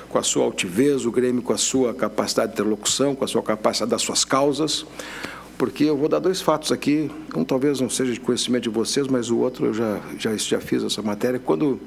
com 0.10 0.20
a 0.20 0.24
sua 0.24 0.46
altivez, 0.46 1.06
o 1.06 1.12
Grêmio 1.12 1.42
com 1.42 1.52
a 1.52 1.58
sua 1.58 1.94
capacidade 1.94 2.50
de 2.50 2.54
interlocução, 2.54 3.14
com 3.16 3.26
a 3.26 3.28
sua 3.28 3.44
capacidade 3.44 3.92
das 3.92 4.02
suas 4.02 4.24
causas, 4.24 4.86
porque 5.58 5.84
eu 5.84 5.98
vou 5.98 6.08
dar 6.08 6.20
dois 6.20 6.42
fatos 6.42 6.72
aqui, 6.72 7.12
um 7.36 7.44
talvez 7.44 7.82
não 7.82 7.90
seja 7.90 8.14
de 8.14 8.20
conhecimento 8.20 8.64
de 8.64 8.70
vocês, 8.70 9.08
mas 9.08 9.30
o 9.30 9.38
outro 9.38 9.66
eu 9.66 9.74
já 9.74 10.00
já, 10.18 10.36
já 10.38 10.60
fiz 10.62 10.84
essa 10.84 11.02
matéria. 11.02 11.40
Quando 11.40 11.80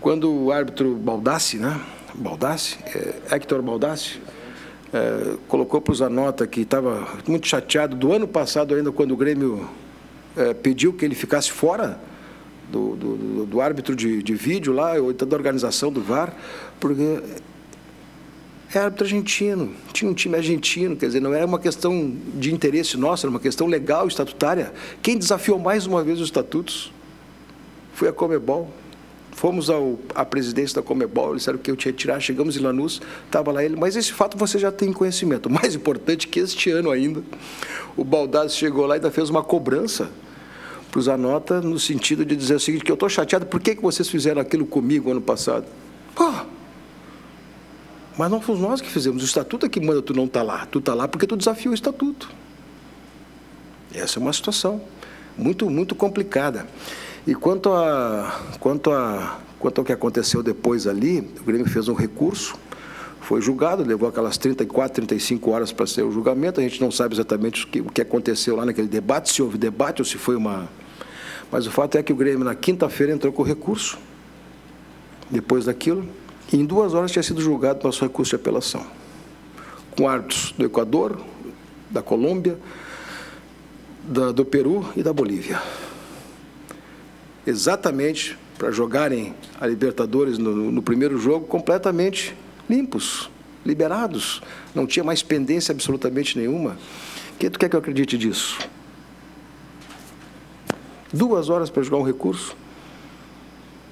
quando 0.00 0.30
o 0.32 0.52
árbitro 0.52 0.94
Baldassi, 0.94 1.56
né? 1.58 1.80
Baldassi, 2.14 2.78
é, 2.86 3.34
Hector 3.34 3.62
Baldassi, 3.62 4.20
é, 4.92 5.36
colocou 5.48 5.80
para 5.80 5.92
os 5.92 6.02
Anota 6.02 6.46
que 6.46 6.60
estava 6.60 7.06
muito 7.26 7.46
chateado 7.46 7.96
do 7.96 8.12
ano 8.12 8.28
passado 8.28 8.74
ainda, 8.74 8.92
quando 8.92 9.12
o 9.12 9.16
Grêmio 9.16 9.68
é, 10.36 10.54
pediu 10.54 10.92
que 10.92 11.04
ele 11.04 11.14
ficasse 11.14 11.50
fora 11.50 11.98
do, 12.70 12.96
do, 12.96 13.46
do 13.46 13.60
árbitro 13.60 13.94
de, 13.94 14.22
de, 14.22 14.34
vídeo 14.34 14.72
lá, 14.72 14.94
ou 14.94 15.10
então 15.10 15.26
da 15.26 15.36
organização 15.36 15.92
do 15.92 16.00
VAR, 16.00 16.34
porque 16.80 17.20
é 18.74 18.78
árbitro 18.78 19.04
argentino, 19.04 19.72
tinha 19.92 20.10
um 20.10 20.14
time 20.14 20.36
argentino, 20.36 20.96
quer 20.96 21.06
dizer, 21.06 21.20
não 21.20 21.32
era 21.32 21.46
uma 21.46 21.58
questão 21.58 22.14
de 22.34 22.52
interesse 22.52 22.96
nosso, 22.96 23.26
era 23.26 23.30
uma 23.30 23.40
questão 23.40 23.66
legal, 23.66 24.08
estatutária. 24.08 24.72
Quem 25.02 25.16
desafiou 25.16 25.58
mais 25.58 25.86
uma 25.86 26.02
vez 26.02 26.20
os 26.20 26.26
estatutos 26.26 26.92
foi 27.92 28.08
a 28.08 28.12
Comebol. 28.12 28.70
Fomos 29.30 29.68
ao, 29.68 29.98
à 30.14 30.24
presidência 30.24 30.76
da 30.76 30.82
Comebol, 30.82 31.30
eles 31.30 31.38
disseram 31.38 31.58
que 31.58 31.68
eu 31.70 31.76
tinha 31.76 31.92
que 31.92 31.98
tirar, 31.98 32.20
chegamos 32.20 32.56
em 32.56 32.60
Lanús, 32.60 33.00
estava 33.26 33.50
lá 33.50 33.64
ele, 33.64 33.74
mas 33.76 33.96
esse 33.96 34.12
fato 34.12 34.38
você 34.38 34.58
já 34.58 34.70
tem 34.70 34.92
conhecimento. 34.92 35.46
O 35.46 35.52
mais 35.52 35.74
importante 35.74 36.26
é 36.26 36.30
que 36.30 36.40
este 36.40 36.70
ano 36.70 36.90
ainda, 36.90 37.22
o 37.96 38.04
Baldassi 38.04 38.56
chegou 38.56 38.86
lá 38.86 38.94
e 38.94 38.98
ainda 38.98 39.10
fez 39.10 39.30
uma 39.30 39.42
cobrança 39.42 40.08
para 40.94 41.00
os 41.00 41.08
Anota, 41.08 41.60
no 41.60 41.76
sentido 41.76 42.24
de 42.24 42.36
dizer 42.36 42.54
o 42.54 42.60
seguinte, 42.60 42.84
que 42.84 42.90
eu 42.92 42.94
estou 42.94 43.08
chateado, 43.08 43.46
por 43.46 43.60
que, 43.60 43.74
que 43.74 43.82
vocês 43.82 44.08
fizeram 44.08 44.40
aquilo 44.40 44.64
comigo 44.64 45.10
ano 45.10 45.20
passado? 45.20 45.66
Pô, 46.14 46.32
mas 48.16 48.30
não 48.30 48.40
fomos 48.40 48.60
nós 48.60 48.80
que 48.80 48.88
fizemos, 48.88 49.20
o 49.20 49.26
estatuto 49.26 49.66
é 49.66 49.68
que 49.68 49.80
manda 49.80 50.00
tu 50.00 50.14
não 50.14 50.26
estar 50.26 50.40
tá 50.40 50.46
lá, 50.46 50.66
tu 50.66 50.78
está 50.78 50.94
lá 50.94 51.08
porque 51.08 51.26
tu 51.26 51.36
desafiou 51.36 51.72
o 51.72 51.74
estatuto. 51.74 52.30
Essa 53.92 54.20
é 54.20 54.22
uma 54.22 54.32
situação 54.32 54.80
muito, 55.36 55.68
muito 55.68 55.96
complicada. 55.96 56.64
E 57.26 57.34
quanto, 57.34 57.72
a, 57.72 58.40
quanto, 58.60 58.92
a, 58.92 59.40
quanto 59.58 59.80
ao 59.80 59.84
que 59.84 59.92
aconteceu 59.92 60.44
depois 60.44 60.86
ali, 60.86 61.28
o 61.40 61.42
Grêmio 61.42 61.68
fez 61.68 61.88
um 61.88 61.94
recurso, 61.94 62.56
foi 63.20 63.40
julgado, 63.40 63.82
levou 63.82 64.08
aquelas 64.08 64.38
34, 64.38 64.94
35 64.94 65.50
horas 65.50 65.72
para 65.72 65.88
ser 65.88 66.02
o 66.02 66.12
julgamento. 66.12 66.60
A 66.60 66.62
gente 66.62 66.80
não 66.80 66.92
sabe 66.92 67.16
exatamente 67.16 67.64
o 67.64 67.66
que, 67.66 67.80
o 67.80 67.86
que 67.86 68.00
aconteceu 68.00 68.54
lá 68.54 68.64
naquele 68.64 68.86
debate, 68.86 69.32
se 69.32 69.42
houve 69.42 69.58
debate 69.58 70.00
ou 70.00 70.06
se 70.06 70.18
foi 70.18 70.36
uma. 70.36 70.68
Mas 71.50 71.66
o 71.66 71.70
fato 71.70 71.96
é 71.96 72.02
que 72.02 72.12
o 72.12 72.16
Grêmio, 72.16 72.44
na 72.44 72.54
quinta-feira, 72.54 73.12
entrou 73.12 73.32
com 73.32 73.42
recurso, 73.42 73.98
depois 75.30 75.64
daquilo, 75.64 76.06
e 76.52 76.56
em 76.56 76.64
duas 76.64 76.94
horas 76.94 77.10
tinha 77.10 77.22
sido 77.22 77.40
julgado 77.40 77.84
nosso 77.84 78.02
recurso 78.02 78.30
de 78.30 78.36
apelação, 78.36 78.86
com 79.96 80.08
árbitros 80.08 80.52
do 80.56 80.64
Equador, 80.64 81.20
da 81.90 82.02
Colômbia, 82.02 82.58
da, 84.02 84.32
do 84.32 84.44
Peru 84.44 84.84
e 84.96 85.02
da 85.02 85.12
Bolívia 85.12 85.60
exatamente 87.46 88.36
para 88.56 88.70
jogarem 88.70 89.34
a 89.60 89.66
Libertadores 89.66 90.38
no, 90.38 90.70
no 90.70 90.82
primeiro 90.82 91.18
jogo 91.18 91.46
completamente 91.46 92.34
limpos, 92.68 93.30
liberados. 93.64 94.40
Não 94.74 94.86
tinha 94.86 95.04
mais 95.04 95.22
pendência 95.22 95.72
absolutamente 95.72 96.38
nenhuma. 96.38 96.78
Quem 97.38 97.50
tu 97.50 97.58
quer 97.58 97.68
que 97.68 97.76
eu 97.76 97.80
acredite 97.80 98.16
disso? 98.16 98.58
Duas 101.14 101.48
horas 101.48 101.70
para 101.70 101.80
jogar 101.80 101.98
um 101.98 102.02
recurso? 102.02 102.56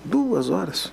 Duas 0.04 0.50
horas. 0.50 0.90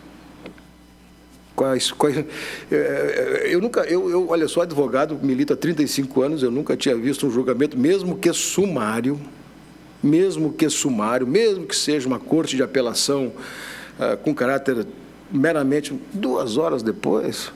Quais, 1.56 1.92
quais, 1.92 2.18
é, 2.72 2.76
é, 2.76 3.48
eu 3.50 3.60
nunca, 3.60 3.82
eu, 3.82 4.12
eu, 4.12 4.30
olha 4.30 4.48
só, 4.48 4.62
advogado, 4.62 5.18
milito 5.24 5.54
há 5.54 5.58
35 5.58 6.22
anos, 6.22 6.44
eu 6.44 6.52
nunca 6.52 6.78
tinha 6.78 6.96
visto 6.96 7.26
um 7.26 7.32
julgamento, 7.32 7.76
mesmo 7.76 8.16
que 8.16 8.32
sumário, 8.32 9.20
mesmo 10.04 10.54
que 10.54 10.70
sumário, 10.70 11.26
mesmo 11.26 11.66
que 11.66 11.76
seja 11.76 12.08
uma 12.08 12.20
corte 12.20 12.56
de 12.56 12.62
apelação 12.62 13.34
uh, 13.98 14.16
com 14.24 14.34
caráter 14.34 14.86
meramente 15.32 16.00
duas 16.14 16.58
horas 16.58 16.84
depois, 16.84 17.52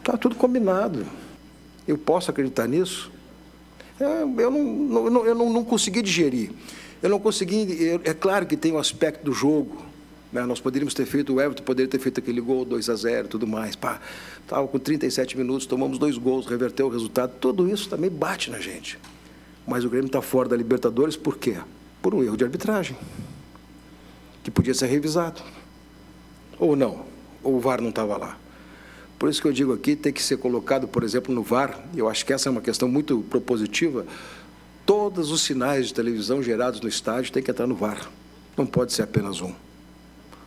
está 0.00 0.18
tudo 0.18 0.36
combinado. 0.36 1.06
Eu 1.88 1.96
posso 1.96 2.30
acreditar 2.30 2.68
nisso? 2.68 3.10
É, 3.98 4.22
eu, 4.22 4.50
não, 4.50 5.10
não, 5.10 5.26
eu 5.26 5.34
não, 5.34 5.50
não 5.50 5.64
consegui 5.64 6.02
digerir. 6.02 6.50
Eu 7.02 7.10
não 7.10 7.18
consegui. 7.18 8.00
É 8.04 8.14
claro 8.14 8.46
que 8.46 8.56
tem 8.56 8.72
o 8.72 8.78
aspecto 8.78 9.24
do 9.24 9.32
jogo. 9.32 9.84
Né? 10.32 10.44
Nós 10.44 10.60
poderíamos 10.60 10.94
ter 10.94 11.06
feito, 11.06 11.32
o 11.32 11.40
Everton 11.40 11.62
poderia 11.62 11.88
ter 11.88 12.00
feito 12.00 12.18
aquele 12.18 12.40
gol 12.40 12.64
2 12.64 12.90
a 12.90 12.94
0 12.96 13.28
tudo 13.28 13.46
mais. 13.46 13.78
Estava 14.40 14.66
com 14.66 14.78
37 14.78 15.38
minutos, 15.38 15.66
tomamos 15.66 15.96
dois 15.96 16.18
gols, 16.18 16.46
reverteu 16.46 16.86
o 16.86 16.90
resultado. 16.90 17.32
Tudo 17.40 17.68
isso 17.68 17.88
também 17.88 18.10
bate 18.10 18.50
na 18.50 18.58
gente. 18.58 18.98
Mas 19.66 19.84
o 19.84 19.88
Grêmio 19.88 20.08
está 20.08 20.20
fora 20.20 20.48
da 20.48 20.56
Libertadores 20.56 21.16
por 21.16 21.38
quê? 21.38 21.56
Por 22.02 22.14
um 22.14 22.22
erro 22.22 22.36
de 22.36 22.44
arbitragem, 22.44 22.96
que 24.42 24.50
podia 24.50 24.74
ser 24.74 24.86
revisado. 24.86 25.40
Ou 26.58 26.76
não, 26.76 27.06
ou 27.42 27.54
o 27.54 27.60
VAR 27.60 27.80
não 27.80 27.88
estava 27.88 28.16
lá. 28.16 28.38
Por 29.18 29.30
isso 29.30 29.40
que 29.40 29.48
eu 29.48 29.52
digo 29.52 29.72
aqui, 29.72 29.96
tem 29.96 30.12
que 30.12 30.22
ser 30.22 30.36
colocado, 30.36 30.86
por 30.86 31.02
exemplo, 31.02 31.34
no 31.34 31.42
VAR, 31.42 31.78
eu 31.96 32.08
acho 32.08 32.26
que 32.26 32.32
essa 32.32 32.48
é 32.48 32.52
uma 32.52 32.60
questão 32.60 32.88
muito 32.88 33.24
propositiva, 33.30 34.04
todos 34.86 35.30
os 35.30 35.42
sinais 35.42 35.88
de 35.88 35.94
televisão 35.94 36.42
gerados 36.42 36.80
no 36.80 36.88
estádio 36.88 37.32
têm 37.32 37.42
que 37.42 37.50
entrar 37.50 37.66
no 37.66 37.74
VAR. 37.74 38.10
Não 38.56 38.66
pode 38.66 38.92
ser 38.92 39.02
apenas 39.02 39.40
um. 39.40 39.52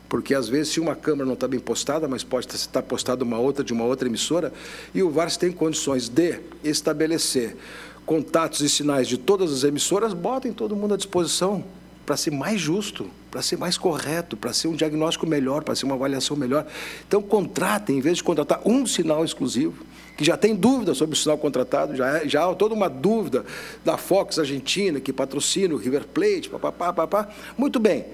Porque 0.08 0.34
às 0.34 0.48
vezes, 0.48 0.74
se 0.74 0.80
uma 0.80 0.96
câmera 0.96 1.26
não 1.26 1.34
está 1.34 1.48
bem 1.48 1.60
postada, 1.60 2.08
mas 2.08 2.24
pode 2.24 2.48
estar 2.48 2.82
postada 2.82 3.24
uma 3.24 3.38
outra 3.38 3.64
de 3.64 3.74
uma 3.74 3.84
outra 3.84 4.08
emissora, 4.08 4.54
e 4.94 5.04
o 5.04 5.10
VAR 5.10 5.30
tem 5.36 5.52
condições 5.52 6.08
de 6.08 6.40
estabelecer 6.64 7.58
contatos 8.06 8.62
e 8.62 8.70
sinais 8.70 9.08
de 9.08 9.18
todas 9.18 9.52
as 9.52 9.64
emissoras, 9.66 10.14
botem 10.14 10.54
todo 10.54 10.76
mundo 10.76 10.94
à 10.94 10.98
disposição 10.98 11.64
para 12.06 12.16
ser 12.16 12.32
mais 12.32 12.62
justo, 12.62 13.10
para 13.30 13.42
ser 13.42 13.58
mais 13.58 13.78
correto, 13.78 14.38
para 14.38 14.54
ser 14.54 14.70
um 14.70 14.76
diagnóstico 14.76 15.28
melhor, 15.28 15.62
para 15.62 15.76
ser 15.76 15.86
uma 15.86 15.96
avaliação 15.96 16.38
melhor. 16.38 16.66
Então, 17.06 17.22
contratem, 17.22 17.98
em 17.98 18.02
vez 18.02 18.18
de 18.18 18.24
contratar 18.24 18.62
um 18.66 18.86
sinal 18.86 19.26
exclusivo, 19.26 19.86
que 20.18 20.26
já 20.26 20.36
tem 20.36 20.56
dúvida 20.56 20.94
sobre 20.96 21.14
o 21.14 21.18
sinal 21.18 21.38
contratado, 21.38 21.96
já, 21.96 22.18
é, 22.18 22.28
já 22.28 22.50
há 22.50 22.56
toda 22.56 22.74
uma 22.74 22.90
dúvida 22.90 23.46
da 23.86 23.98
Fox 23.98 24.40
Argentina, 24.40 25.00
que 25.00 25.14
patrocina 25.14 25.76
o 25.76 25.78
River 25.78 26.06
Plate, 26.08 26.50
papapá, 26.50 26.92
papá. 26.92 27.30
Muito 27.58 27.80
bem, 27.80 28.06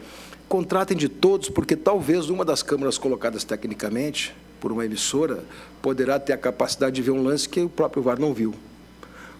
contratem 0.50 0.98
de 0.98 1.08
todos, 1.08 1.50
porque 1.50 1.76
talvez 1.76 2.30
uma 2.30 2.44
das 2.44 2.62
câmeras 2.62 2.98
colocadas 2.98 3.44
tecnicamente 3.44 4.36
por 4.64 4.72
uma 4.72 4.86
emissora, 4.86 5.44
poderá 5.82 6.18
ter 6.18 6.32
a 6.32 6.38
capacidade 6.38 6.96
de 6.96 7.02
ver 7.02 7.12
um 7.12 7.22
lance 7.22 7.50
que 7.50 7.60
o 7.60 7.68
próprio 7.68 8.02
VAR 8.02 8.18
não 8.18 8.34
viu. 8.34 8.56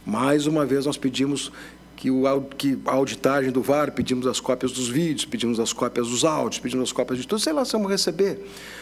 Mais 0.06 0.48
uma 0.48 0.66
vez, 0.66 0.86
nós 0.86 0.98
pedimos 0.98 1.50
que, 1.96 2.12
o, 2.12 2.42
que 2.58 2.78
a 2.86 2.92
auditagem 2.92 3.50
do 3.50 3.62
VAR, 3.62 3.94
pedimos 3.94 4.28
as 4.28 4.42
cópias 4.42 4.74
dos 4.74 4.90
vídeos, 4.90 5.24
pedimos 5.24 5.62
as 5.62 5.72
cópias 5.72 6.10
dos 6.10 6.26
áudios, 6.26 6.60
pedimos 6.60 6.90
as 6.90 6.92
cópias 6.92 7.20
de 7.20 7.26
tudo, 7.26 7.40
sei 7.40 7.54
lá 7.54 7.64
se 7.64 7.72
vamos 7.72 7.90
receber. 7.90 8.38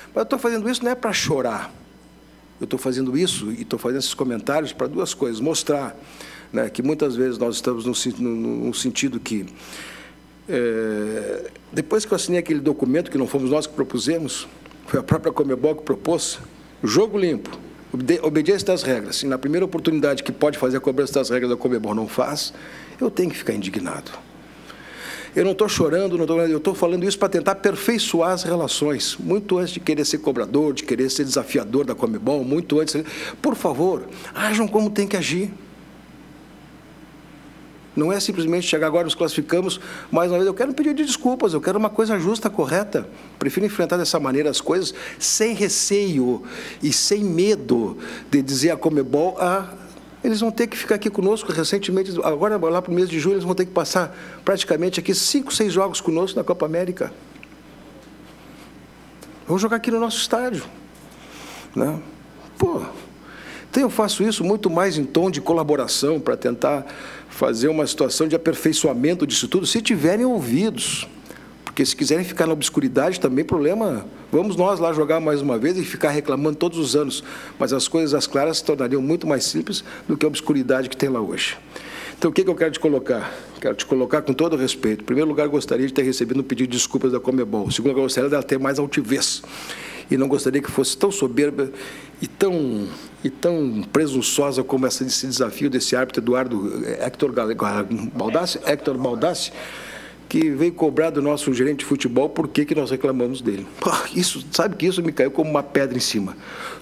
Mas 0.08 0.16
eu 0.16 0.24
estou 0.24 0.40
fazendo 0.40 0.68
isso 0.68 0.84
não 0.84 0.90
é 0.90 0.96
para 0.96 1.14
chorar. 1.14 1.72
Eu 2.62 2.66
estou 2.66 2.78
fazendo 2.78 3.18
isso 3.18 3.52
e 3.52 3.64
estou 3.64 3.80
fazendo 3.80 3.98
esses 3.98 4.14
comentários 4.14 4.72
para 4.72 4.86
duas 4.86 5.16
coisas. 5.16 5.42
Mostrar 5.42 5.98
né, 6.54 6.70
que 6.70 6.84
muitas 6.84 7.16
vezes 7.16 7.40
nós 7.40 7.56
estamos 7.56 7.86
num, 7.86 8.30
num 8.30 8.74
sentido 8.74 9.20
que, 9.20 9.48
é, 10.48 11.50
depois 11.74 12.06
que 12.06 12.14
eu 12.14 12.16
assinei 12.16 12.40
aquele 12.40 12.60
documento, 12.60 13.10
que 13.10 13.18
não 13.18 13.26
fomos 13.26 13.50
nós 13.50 13.66
que 13.66 13.74
propusemos, 13.74 14.48
foi 14.86 15.00
a 15.00 15.04
própria 15.04 15.34
Comebol 15.34 15.76
que 15.76 15.82
propôs, 15.82 16.38
jogo 16.84 17.18
limpo, 17.18 17.50
obediência 18.22 18.68
das 18.68 18.84
regras. 18.84 19.24
E 19.24 19.26
na 19.26 19.40
primeira 19.40 19.66
oportunidade 19.66 20.22
que 20.22 20.32
pode 20.32 20.60
fazer 20.60 20.78
a 20.78 20.80
cobrança 20.80 21.14
das 21.14 21.32
regras 21.32 21.50
da 21.50 21.58
Comebol 21.58 21.96
não 21.96 22.08
faz, 22.08 22.54
eu 23.00 23.10
tenho 23.10 23.32
que 23.32 23.38
ficar 23.38 23.54
indignado. 23.54 24.12
Eu 25.34 25.46
não 25.46 25.54
estou 25.54 25.70
chorando, 25.70 26.18
não 26.18 26.26
tô, 26.26 26.40
eu 26.42 26.58
estou 26.58 26.76
falando 26.76 27.06
isso 27.06 27.18
para 27.18 27.30
tentar 27.30 27.54
aperfeiçoar 27.54 28.32
as 28.32 28.44
relações. 28.44 29.16
Muito 29.18 29.58
antes 29.58 29.74
de 29.74 29.80
querer 29.80 30.04
ser 30.06 30.18
cobrador, 30.18 30.74
de 30.74 30.84
querer 30.84 31.10
ser 31.10 31.24
desafiador 31.24 31.86
da 31.86 31.96
Comebol, 31.96 32.44
muito 32.44 32.80
antes. 32.80 33.02
Por 33.42 33.56
favor, 33.56 34.08
ajam 34.36 34.68
como 34.68 34.90
tem 34.90 35.08
que 35.08 35.16
agir. 35.16 35.52
Não 37.96 38.12
é 38.12 38.20
simplesmente 38.20 38.68
chegar 38.68 38.88
agora, 38.88 39.04
nos 39.04 39.16
classificamos, 39.16 39.80
mais 40.10 40.32
uma 40.32 40.38
vez, 40.38 40.48
eu 40.48 40.54
quero 40.54 40.74
pedir 40.74 40.94
de 40.94 41.04
desculpas, 41.04 41.54
eu 41.54 41.60
quero 41.60 41.78
uma 41.78 41.90
coisa 41.90 42.18
justa, 42.18 42.50
correta. 42.50 43.08
Prefiro 43.38 43.66
enfrentar 43.66 43.98
dessa 43.98 44.18
maneira 44.18 44.50
as 44.50 44.62
coisas 44.62 44.94
sem 45.20 45.54
receio 45.54 46.44
e 46.82 46.94
sem 46.94 47.22
medo 47.22 47.98
de 48.30 48.42
dizer 48.42 48.72
a 48.72 48.78
Comebol, 48.78 49.36
ah, 49.40 49.74
eles 50.24 50.40
vão 50.40 50.52
ter 50.52 50.68
que 50.68 50.78
ficar 50.78 50.96
aqui 50.96 51.10
conosco 51.10 51.52
recentemente, 51.52 52.12
agora 52.24 52.58
lá 52.58 52.82
para 52.82 52.92
o 52.92 52.94
mês 52.94 53.10
de 53.10 53.20
julho, 53.20 53.36
eles 53.36 53.44
vão 53.44 53.56
ter 53.56 53.66
que 53.66 53.72
passar 53.72 54.16
praticamente 54.46 55.00
aqui 55.00 55.16
cinco, 55.16 55.54
seis 55.54 55.74
jogos 55.74 56.00
conosco 56.00 56.38
na 56.38 56.44
Copa 56.44 56.66
América. 56.66 57.12
Vão 59.48 59.58
jogar 59.58 59.78
aqui 59.78 59.90
no 59.90 60.00
nosso 60.00 60.18
estádio. 60.18 60.64
Né? 61.76 62.00
Pô, 62.58 62.82
então 63.70 63.84
eu 63.84 63.90
faço 63.90 64.22
isso 64.22 64.44
muito 64.44 64.70
mais 64.70 64.98
em 64.98 65.06
tom 65.06 65.32
de 65.32 65.42
colaboração 65.42 66.20
para 66.20 66.38
tentar 66.38 66.86
fazer 67.30 67.70
uma 67.70 67.88
situação 67.88 68.28
de 68.28 68.36
aperfeiçoamento 68.36 69.26
disso 69.26 69.48
tudo, 69.48 69.66
se 69.66 69.82
tiverem 69.82 70.26
ouvidos. 70.26 71.08
Porque 71.72 71.86
se 71.86 71.96
quiserem 71.96 72.26
ficar 72.26 72.46
na 72.46 72.52
obscuridade, 72.52 73.18
também 73.18 73.46
problema. 73.46 74.06
Vamos 74.30 74.58
nós 74.58 74.78
lá 74.78 74.92
jogar 74.92 75.22
mais 75.22 75.42
uma 75.42 75.58
vez 75.58 75.78
e 75.78 75.86
ficar 75.86 76.10
reclamando 76.10 76.58
todos 76.58 76.78
os 76.78 76.98
anos. 76.98 77.24
Mas 77.58 77.72
as 77.72 77.88
coisas 77.88 78.14
as 78.14 78.28
claras 78.28 78.58
se 78.58 78.66
tornariam 78.66 79.02
muito 79.02 79.26
mais 79.26 79.46
simples 79.46 79.82
do 80.06 80.18
que 80.18 80.26
a 80.26 80.28
obscuridade 80.28 80.90
que 80.90 80.98
tem 80.98 81.08
lá 81.08 81.22
hoje. 81.22 81.58
Então, 82.18 82.30
o 82.30 82.34
que, 82.34 82.44
que 82.44 82.50
eu 82.50 82.56
quero 82.56 82.72
te 82.72 82.80
colocar? 82.80 83.34
Quero 83.62 83.74
te 83.74 83.86
colocar 83.86 84.22
com 84.22 84.34
todo 84.34 84.58
respeito. 84.58 85.04
Em 85.04 85.06
primeiro 85.06 85.30
lugar, 85.30 85.48
gostaria 85.48 85.88
de 85.88 85.94
ter 85.94 86.02
recebido 86.02 86.42
um 86.42 86.44
pedido 86.44 86.70
de 86.70 86.78
desculpas 86.78 87.14
da 87.14 87.22
Comebol. 87.22 87.68
Em 87.68 87.72
segundo 87.72 87.92
lugar, 87.92 88.04
gostaria 88.04 88.30
dela 88.30 88.44
ter 88.44 88.60
mais 88.60 88.78
altivez. 88.78 89.42
E 90.12 90.18
não 90.18 90.28
gostaria 90.28 90.62
que 90.62 90.70
fosse 90.70 90.98
tão 90.98 91.10
soberba 91.10 91.72
e 92.22 92.28
tão, 92.28 92.86
e 93.24 93.30
tão 93.30 93.82
presunçosa 93.94 94.62
como 94.62 94.86
esse 94.86 95.06
desafio 95.06 95.70
desse 95.70 95.96
árbitro 95.96 96.22
Eduardo 96.22 96.84
Hector 96.86 97.32
Baldassi, 98.14 98.60
Hector 98.66 98.98
Baldassi 98.98 99.54
que 100.32 100.50
veio 100.50 100.72
cobrar 100.72 101.10
do 101.10 101.22
nosso 101.22 101.54
gerente 101.54 101.80
de 101.80 101.86
futebol 101.86 102.30
por 102.30 102.48
que, 102.48 102.64
que 102.64 102.74
nós 102.74 102.90
reclamamos 102.90 103.42
dele. 103.42 103.68
Isso, 104.16 104.42
sabe 104.50 104.78
que 104.78 104.86
isso 104.86 105.04
me 105.04 105.12
caiu 105.12 105.30
como 105.30 105.50
uma 105.50 105.62
pedra 105.62 105.98
em 105.98 106.00
cima. 106.00 106.38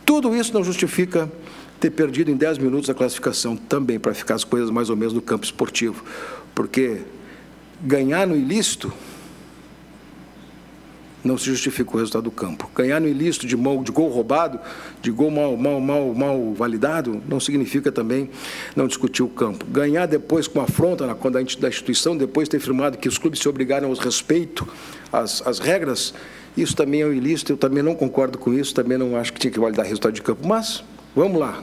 Tudo 0.06 0.36
isso 0.36 0.54
não 0.54 0.64
justifica 0.64 1.28
ter 1.80 1.90
perdido 1.90 2.30
em 2.30 2.36
10 2.36 2.60
minutos 2.60 2.92
a 2.92 2.94
classificação 2.94 3.58
também, 3.58 4.00
para 4.00 4.14
ficar 4.14 4.36
as 4.36 4.44
coisas 4.44 4.70
mais 4.70 4.92
ou 4.92 4.96
menos 4.96 5.16
no 5.16 5.22
campo 5.22 5.46
esportivo. 5.46 6.04
Porque 6.54 7.02
ganhar 7.82 8.28
no 8.28 8.36
ilícito 8.36 8.94
não 11.24 11.38
se 11.38 11.46
justifica 11.46 11.92
o 11.92 11.98
resultado 11.98 12.24
do 12.24 12.32
campo. 12.32 12.70
Ganhar 12.76 13.00
no 13.00 13.08
ilícito 13.08 13.46
de, 13.46 13.58
mal, 13.58 13.84
de 13.84 13.92
gol 13.92 14.10
roubado, 14.10 14.60
de 15.02 15.12
gol 15.12 15.30
mal, 15.30 15.56
mal, 15.58 15.80
mal, 15.80 16.14
mal 16.14 16.54
validado, 16.54 17.22
não 17.28 17.40
significa 17.40 17.92
também 17.92 18.30
não 18.76 18.88
discutir 18.88 19.24
o 19.24 19.28
campo. 19.28 19.66
Ganhar 19.66 20.06
depois 20.06 20.48
com 20.48 20.62
afronta 20.62 21.06
na, 21.06 21.16
quando 21.16 21.38
a 21.38 21.42
da 21.42 21.68
instituição, 21.68 22.16
depois 22.16 22.48
de 22.48 22.52
ter 22.52 22.58
afirmado 22.58 22.98
que 22.98 23.08
os 23.08 23.18
clubes 23.18 23.40
se 23.40 23.50
obrigaram 23.50 23.90
ao 23.90 23.96
respeito 23.96 24.68
às, 25.12 25.46
às 25.46 25.60
regras, 25.60 26.14
isso 26.56 26.76
também 26.76 27.02
é 27.02 27.06
um 27.06 27.14
ilícito, 27.14 27.54
eu 27.54 27.58
também 27.58 27.84
não 27.84 27.96
concordo 27.96 28.38
com 28.38 28.54
isso, 28.54 28.74
também 28.74 28.98
não 28.98 29.16
acho 29.16 29.34
que 29.34 29.40
tinha 29.40 29.52
que 29.52 29.60
validar 29.60 29.86
resultado 29.86 30.14
de 30.14 30.22
campo. 30.22 30.48
Mas, 30.48 30.84
vamos 31.16 31.40
lá. 31.40 31.62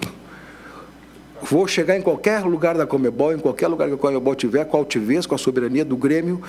Vou 1.42 1.66
chegar 1.68 1.96
em 1.96 2.02
qualquer 2.02 2.44
lugar 2.44 2.76
da 2.76 2.86
Comebol, 2.86 3.32
em 3.32 3.38
qualquer 3.38 3.68
lugar 3.68 3.88
que 3.88 3.94
a 3.94 3.96
Comebol 3.98 4.34
tiver, 4.34 4.64
com 4.64 4.78
altivez, 4.78 5.26
com 5.26 5.34
a 5.34 5.38
soberania 5.38 5.84
do 5.84 5.96
Grêmio, 5.96 6.42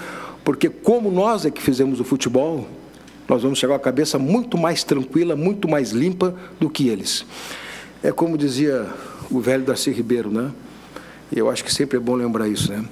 porque 0.43 0.69
como 0.69 1.11
nós 1.11 1.45
é 1.45 1.51
que 1.51 1.61
fizemos 1.61 1.99
o 1.99 2.05
futebol, 2.05 2.67
nós 3.27 3.43
vamos 3.43 3.59
chegar 3.59 3.75
a 3.75 3.79
cabeça 3.79 4.17
muito 4.17 4.57
mais 4.57 4.83
tranquila, 4.83 5.35
muito 5.35 5.67
mais 5.67 5.91
limpa 5.91 6.33
do 6.59 6.69
que 6.69 6.87
eles. 6.87 7.25
É 8.01 8.11
como 8.11 8.37
dizia 8.37 8.87
o 9.29 9.39
velho 9.39 9.63
Darcy 9.63 9.91
Ribeiro, 9.91 10.31
né? 10.31 10.51
E 11.31 11.39
eu 11.39 11.49
acho 11.49 11.63
que 11.63 11.73
sempre 11.73 11.97
é 11.97 11.99
bom 11.99 12.15
lembrar 12.15 12.47
isso, 12.47 12.71
né? 12.71 12.85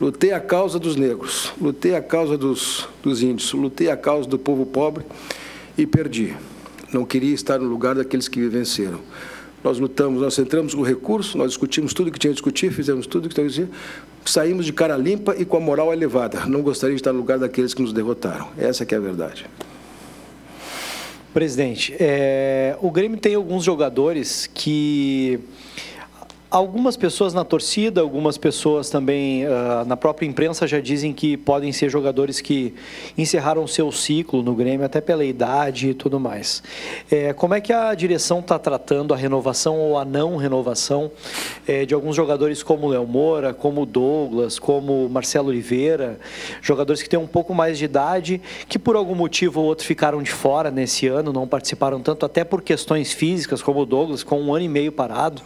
Lutei 0.00 0.32
a 0.32 0.40
causa 0.40 0.78
dos 0.78 0.96
negros, 0.96 1.52
lutei 1.60 1.94
a 1.94 2.02
causa 2.02 2.36
dos, 2.36 2.88
dos 3.02 3.22
índios, 3.22 3.52
lutei 3.52 3.88
a 3.88 3.96
causa 3.96 4.28
do 4.28 4.38
povo 4.38 4.66
pobre 4.66 5.04
e 5.78 5.86
perdi. 5.86 6.34
Não 6.92 7.04
queria 7.04 7.32
estar 7.32 7.58
no 7.58 7.68
lugar 7.68 7.94
daqueles 7.94 8.28
que 8.28 8.46
venceram. 8.48 9.00
Nós 9.64 9.78
lutamos, 9.78 10.20
nós 10.20 10.38
entramos 10.38 10.74
com 10.74 10.82
recurso, 10.82 11.38
nós 11.38 11.48
discutimos 11.48 11.94
tudo 11.94 12.10
que 12.10 12.18
tinha 12.18 12.30
que 12.30 12.36
discutir, 12.36 12.70
fizemos 12.72 13.06
tudo 13.06 13.28
que 13.28 13.34
tinha 13.34 13.46
que 13.46 13.52
discutir, 13.52 13.72
saímos 14.24 14.66
de 14.66 14.72
cara 14.72 14.96
limpa 14.96 15.34
e 15.36 15.44
com 15.44 15.56
a 15.56 15.60
moral 15.60 15.92
elevada. 15.92 16.44
Não 16.46 16.60
gostaria 16.60 16.94
de 16.94 17.00
estar 17.00 17.12
no 17.12 17.18
lugar 17.18 17.38
daqueles 17.38 17.72
que 17.72 17.80
nos 17.80 17.92
derrotaram. 17.92 18.48
Essa 18.58 18.84
é 18.84 18.96
a 18.96 19.00
verdade. 19.00 19.46
Presidente, 21.36 21.94
é, 22.00 22.78
o 22.80 22.90
Grêmio 22.90 23.18
tem 23.18 23.34
alguns 23.34 23.62
jogadores 23.62 24.48
que 24.54 25.38
Algumas 26.56 26.96
pessoas 26.96 27.34
na 27.34 27.44
torcida, 27.44 28.00
algumas 28.00 28.38
pessoas 28.38 28.88
também 28.88 29.44
uh, 29.44 29.84
na 29.86 29.94
própria 29.94 30.26
imprensa 30.26 30.66
já 30.66 30.80
dizem 30.80 31.12
que 31.12 31.36
podem 31.36 31.70
ser 31.70 31.90
jogadores 31.90 32.40
que 32.40 32.72
encerraram 33.18 33.66
seu 33.66 33.92
ciclo 33.92 34.42
no 34.42 34.54
Grêmio, 34.54 34.86
até 34.86 35.02
pela 35.02 35.22
idade 35.22 35.90
e 35.90 35.92
tudo 35.92 36.18
mais. 36.18 36.62
É, 37.10 37.34
como 37.34 37.52
é 37.52 37.60
que 37.60 37.74
a 37.74 37.94
direção 37.94 38.40
está 38.40 38.58
tratando 38.58 39.12
a 39.12 39.18
renovação 39.18 39.78
ou 39.78 39.98
a 39.98 40.04
não 40.06 40.38
renovação 40.38 41.10
é, 41.68 41.84
de 41.84 41.92
alguns 41.92 42.16
jogadores 42.16 42.62
como 42.62 42.88
Léo 42.88 43.06
Moura, 43.06 43.52
como 43.52 43.84
Douglas, 43.84 44.58
como 44.58 45.10
Marcelo 45.10 45.48
Oliveira, 45.48 46.18
jogadores 46.62 47.02
que 47.02 47.08
têm 47.10 47.18
um 47.18 47.26
pouco 47.26 47.54
mais 47.54 47.76
de 47.76 47.84
idade, 47.84 48.40
que 48.66 48.78
por 48.78 48.96
algum 48.96 49.14
motivo 49.14 49.60
ou 49.60 49.66
outro 49.66 49.84
ficaram 49.84 50.22
de 50.22 50.32
fora 50.32 50.70
nesse 50.70 51.06
ano, 51.06 51.34
não 51.34 51.46
participaram 51.46 52.00
tanto, 52.00 52.24
até 52.24 52.44
por 52.44 52.62
questões 52.62 53.12
físicas, 53.12 53.60
como 53.60 53.80
o 53.80 53.84
Douglas, 53.84 54.22
com 54.22 54.40
um 54.40 54.54
ano 54.54 54.64
e 54.64 54.68
meio 54.70 54.90
parado. 54.90 55.42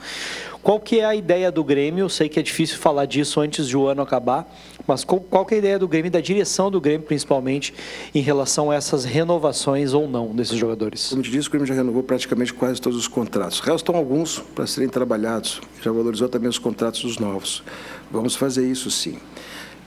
Qual 0.63 0.79
que 0.79 1.01
é 1.01 1.05
a 1.07 1.15
ideia 1.15 1.51
do 1.51 1.65
Grêmio? 1.65 2.05
Eu 2.05 2.09
sei 2.11 2.29
que 2.29 2.39
é 2.39 2.43
difícil 2.43 2.77
falar 2.77 3.07
disso 3.07 3.41
antes 3.41 3.67
de 3.67 3.77
o 3.77 3.87
ano 3.87 4.03
acabar, 4.03 4.47
mas 4.87 5.05
qual, 5.05 5.21
qual 5.21 5.47
que 5.47 5.55
é 5.55 5.57
a 5.57 5.59
ideia 5.59 5.79
do 5.79 5.89
Grêmio, 5.89 6.11
da 6.11 6.21
direção 6.21 6.71
do 6.71 6.79
Grêmio, 6.81 7.07
principalmente, 7.07 7.73
em 8.15 8.21
relação 8.21 8.71
a 8.71 8.75
essas 8.75 9.05
renovações 9.05 9.95
ou 9.95 10.07
não 10.07 10.35
desses 10.35 10.59
jogadores? 10.59 11.09
Como 11.09 11.23
te 11.23 11.31
disse, 11.31 11.49
o 11.49 11.51
Grêmio 11.51 11.67
já 11.67 11.75
renovou 11.75 12.03
praticamente 12.03 12.53
quase 12.53 12.79
todos 12.79 12.99
os 12.99 13.09
contratos. 13.09 13.61
Restam 13.61 13.97
alguns 13.97 14.39
para 14.55 14.67
serem 14.67 14.89
trabalhados. 14.89 15.63
Já 15.83 15.91
valorizou 15.91 16.29
também 16.29 16.51
os 16.51 16.59
contratos 16.59 17.01
dos 17.03 17.19
novos. 17.19 17.63
Vamos 18.11 18.37
fazer 18.37 18.71
isso 18.71 18.91
sim. 18.91 19.19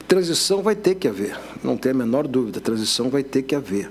Transição 0.07 0.63
vai 0.63 0.75
ter 0.75 0.95
que 0.95 1.07
haver, 1.07 1.37
não 1.63 1.77
tem 1.77 1.91
a 1.91 1.95
menor 1.95 2.27
dúvida, 2.27 2.59
transição 2.59 3.09
vai 3.09 3.23
ter 3.23 3.43
que 3.43 3.55
haver 3.55 3.89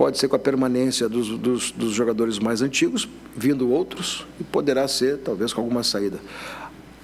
pode 0.00 0.16
ser 0.16 0.28
com 0.28 0.36
a 0.36 0.38
permanência 0.38 1.10
dos, 1.10 1.28
dos, 1.28 1.72
dos, 1.72 1.92
jogadores 1.92 2.38
mais 2.38 2.62
antigos, 2.62 3.06
vindo 3.36 3.70
outros, 3.70 4.26
e 4.40 4.42
poderá 4.42 4.88
ser, 4.88 5.18
talvez, 5.18 5.52
com 5.52 5.60
alguma 5.60 5.82
saída. 5.82 6.18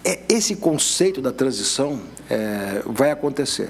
É, 0.02 0.20
esse 0.30 0.56
conceito 0.56 1.20
da 1.20 1.30
transição 1.30 2.00
é, 2.30 2.80
vai 2.87 3.11
acontecer. 3.11 3.68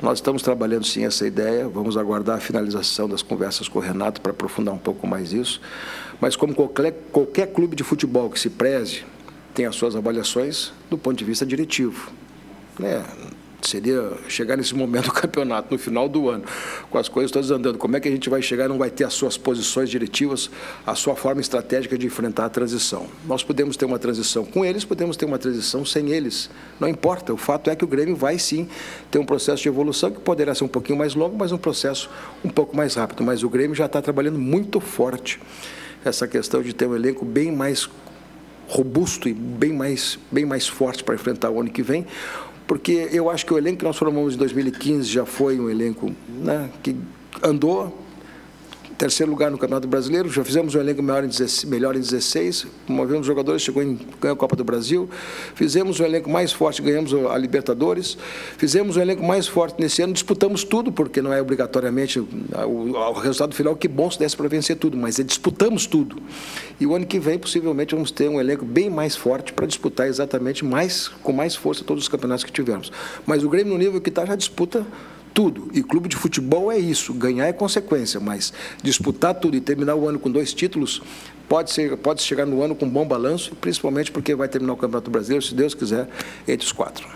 Nós 0.00 0.18
estamos 0.18 0.40
trabalhando 0.40 0.86
sim 0.86 1.04
essa 1.04 1.26
ideia, 1.26 1.68
vamos 1.68 1.96
aguardar 1.96 2.36
a 2.36 2.40
finalização 2.40 3.08
das 3.08 3.22
conversas 3.22 3.66
com 3.66 3.80
o 3.80 3.82
Renato 3.82 4.20
para 4.20 4.30
aprofundar 4.30 4.72
um 4.72 4.78
pouco 4.78 5.04
mais 5.04 5.32
isso. 5.32 5.60
Mas 6.20 6.36
como 6.36 6.54
qualquer, 6.54 6.94
qualquer 7.10 7.48
clube 7.48 7.74
de 7.74 7.82
futebol 7.82 8.30
que 8.30 8.38
se 8.38 8.50
preze, 8.50 9.02
tem 9.52 9.66
as 9.66 9.74
suas 9.74 9.96
avaliações 9.96 10.72
do 10.88 10.96
ponto 10.96 11.18
de 11.18 11.24
vista 11.24 11.44
diretivo. 11.44 12.08
Né? 12.78 13.04
Seria 13.68 14.12
chegar 14.28 14.56
nesse 14.56 14.74
momento 14.74 15.06
do 15.06 15.12
campeonato, 15.14 15.68
no 15.70 15.78
final 15.78 16.08
do 16.08 16.28
ano, 16.28 16.44
com 16.90 16.98
as 16.98 17.08
coisas 17.08 17.30
todas 17.30 17.50
andando. 17.50 17.78
Como 17.78 17.96
é 17.96 18.00
que 18.00 18.08
a 18.08 18.10
gente 18.10 18.28
vai 18.28 18.42
chegar 18.42 18.66
e 18.66 18.68
não 18.68 18.78
vai 18.78 18.90
ter 18.90 19.04
as 19.04 19.14
suas 19.14 19.36
posições 19.36 19.88
diretivas, 19.88 20.50
a 20.86 20.94
sua 20.94 21.16
forma 21.16 21.40
estratégica 21.40 21.96
de 21.96 22.06
enfrentar 22.06 22.46
a 22.46 22.48
transição? 22.48 23.06
Nós 23.26 23.42
podemos 23.42 23.76
ter 23.76 23.84
uma 23.84 23.98
transição 23.98 24.44
com 24.44 24.64
eles, 24.64 24.84
podemos 24.84 25.16
ter 25.16 25.24
uma 25.24 25.38
transição 25.38 25.84
sem 25.84 26.10
eles. 26.10 26.50
Não 26.78 26.88
importa, 26.88 27.32
o 27.32 27.36
fato 27.36 27.70
é 27.70 27.76
que 27.76 27.84
o 27.84 27.88
Grêmio 27.88 28.16
vai 28.16 28.38
sim 28.38 28.68
ter 29.10 29.18
um 29.18 29.24
processo 29.24 29.62
de 29.62 29.68
evolução 29.68 30.10
que 30.10 30.20
poderá 30.20 30.54
ser 30.54 30.64
um 30.64 30.68
pouquinho 30.68 30.98
mais 30.98 31.14
longo, 31.14 31.36
mas 31.36 31.52
um 31.52 31.58
processo 31.58 32.10
um 32.44 32.48
pouco 32.48 32.76
mais 32.76 32.94
rápido. 32.94 33.22
Mas 33.22 33.42
o 33.42 33.48
Grêmio 33.48 33.74
já 33.74 33.86
está 33.86 34.00
trabalhando 34.00 34.38
muito 34.38 34.80
forte 34.80 35.40
essa 36.04 36.26
questão 36.26 36.62
de 36.62 36.72
ter 36.72 36.86
um 36.86 36.94
elenco 36.94 37.24
bem 37.24 37.52
mais 37.52 37.88
robusto 38.70 39.28
e 39.28 39.34
bem 39.34 39.72
mais, 39.72 40.18
bem 40.30 40.46
mais 40.46 40.68
forte 40.68 41.02
para 41.02 41.16
enfrentar 41.16 41.50
o 41.50 41.60
ano 41.60 41.70
que 41.70 41.82
vem, 41.82 42.06
porque 42.70 43.08
eu 43.10 43.28
acho 43.28 43.44
que 43.44 43.52
o 43.52 43.58
elenco 43.58 43.78
que 43.78 43.84
nós 43.84 43.96
formamos 43.96 44.34
em 44.34 44.38
2015 44.38 45.02
já 45.02 45.26
foi 45.26 45.58
um 45.58 45.68
elenco 45.68 46.14
né, 46.28 46.70
que 46.84 46.94
andou, 47.42 47.92
terceiro 49.00 49.32
lugar 49.32 49.50
no 49.50 49.56
Campeonato 49.56 49.88
Brasileiro, 49.88 50.28
já 50.28 50.44
fizemos 50.44 50.74
um 50.74 50.78
elenco 50.78 51.02
melhor 51.02 51.24
em 51.24 51.28
16, 51.28 51.64
melhor 51.64 51.96
em 51.96 52.00
16 52.00 52.66
movemos 52.86 53.26
jogadores, 53.26 53.62
chegou 53.62 53.82
em 53.82 53.98
ganhou 54.20 54.34
a 54.34 54.36
Copa 54.36 54.54
do 54.54 54.62
Brasil, 54.62 55.08
fizemos 55.54 55.98
um 56.00 56.04
elenco 56.04 56.28
mais 56.28 56.52
forte, 56.52 56.82
ganhamos 56.82 57.14
a 57.14 57.38
Libertadores, 57.38 58.18
fizemos 58.58 58.98
um 58.98 59.00
elenco 59.00 59.24
mais 59.24 59.48
forte 59.48 59.80
nesse 59.80 60.02
ano, 60.02 60.12
disputamos 60.12 60.64
tudo, 60.64 60.92
porque 60.92 61.22
não 61.22 61.32
é 61.32 61.40
obrigatoriamente 61.40 62.20
o, 62.20 62.28
o 62.66 63.12
resultado 63.12 63.54
final, 63.54 63.74
que 63.74 63.88
bom 63.88 64.10
se 64.10 64.18
desse 64.18 64.36
para 64.36 64.48
vencer 64.48 64.76
tudo, 64.76 64.98
mas 64.98 65.18
é, 65.18 65.22
disputamos 65.22 65.86
tudo. 65.86 66.16
E 66.78 66.86
o 66.86 66.94
ano 66.94 67.06
que 67.06 67.18
vem, 67.18 67.38
possivelmente, 67.38 67.94
vamos 67.94 68.10
ter 68.10 68.28
um 68.28 68.38
elenco 68.38 68.66
bem 68.66 68.90
mais 68.90 69.16
forte 69.16 69.54
para 69.54 69.66
disputar 69.66 70.08
exatamente 70.08 70.62
mais, 70.62 71.08
com 71.08 71.32
mais 71.32 71.56
força 71.56 71.82
todos 71.84 72.04
os 72.04 72.08
campeonatos 72.08 72.44
que 72.44 72.52
tivermos. 72.52 72.92
Mas 73.24 73.42
o 73.42 73.48
Grêmio, 73.48 73.72
no 73.72 73.78
nível 73.78 73.98
que 73.98 74.10
está, 74.10 74.26
já 74.26 74.36
disputa 74.36 74.86
tudo. 75.34 75.70
E 75.72 75.82
clube 75.82 76.08
de 76.08 76.16
futebol 76.16 76.70
é 76.70 76.78
isso, 76.78 77.12
ganhar 77.14 77.46
é 77.46 77.52
consequência, 77.52 78.20
mas 78.20 78.52
disputar 78.82 79.34
tudo 79.34 79.56
e 79.56 79.60
terminar 79.60 79.94
o 79.94 80.08
ano 80.08 80.18
com 80.18 80.30
dois 80.30 80.52
títulos 80.52 81.02
pode 81.48 81.72
ser 81.72 81.96
pode 81.96 82.22
chegar 82.22 82.46
no 82.46 82.62
ano 82.62 82.74
com 82.74 82.86
um 82.86 82.90
bom 82.90 83.06
balanço, 83.06 83.54
principalmente 83.56 84.12
porque 84.12 84.34
vai 84.34 84.48
terminar 84.48 84.72
o 84.72 84.76
Campeonato 84.76 85.10
Brasileiro, 85.10 85.44
se 85.44 85.54
Deus 85.54 85.74
quiser, 85.74 86.08
entre 86.46 86.64
os 86.64 86.72
quatro. 86.72 87.08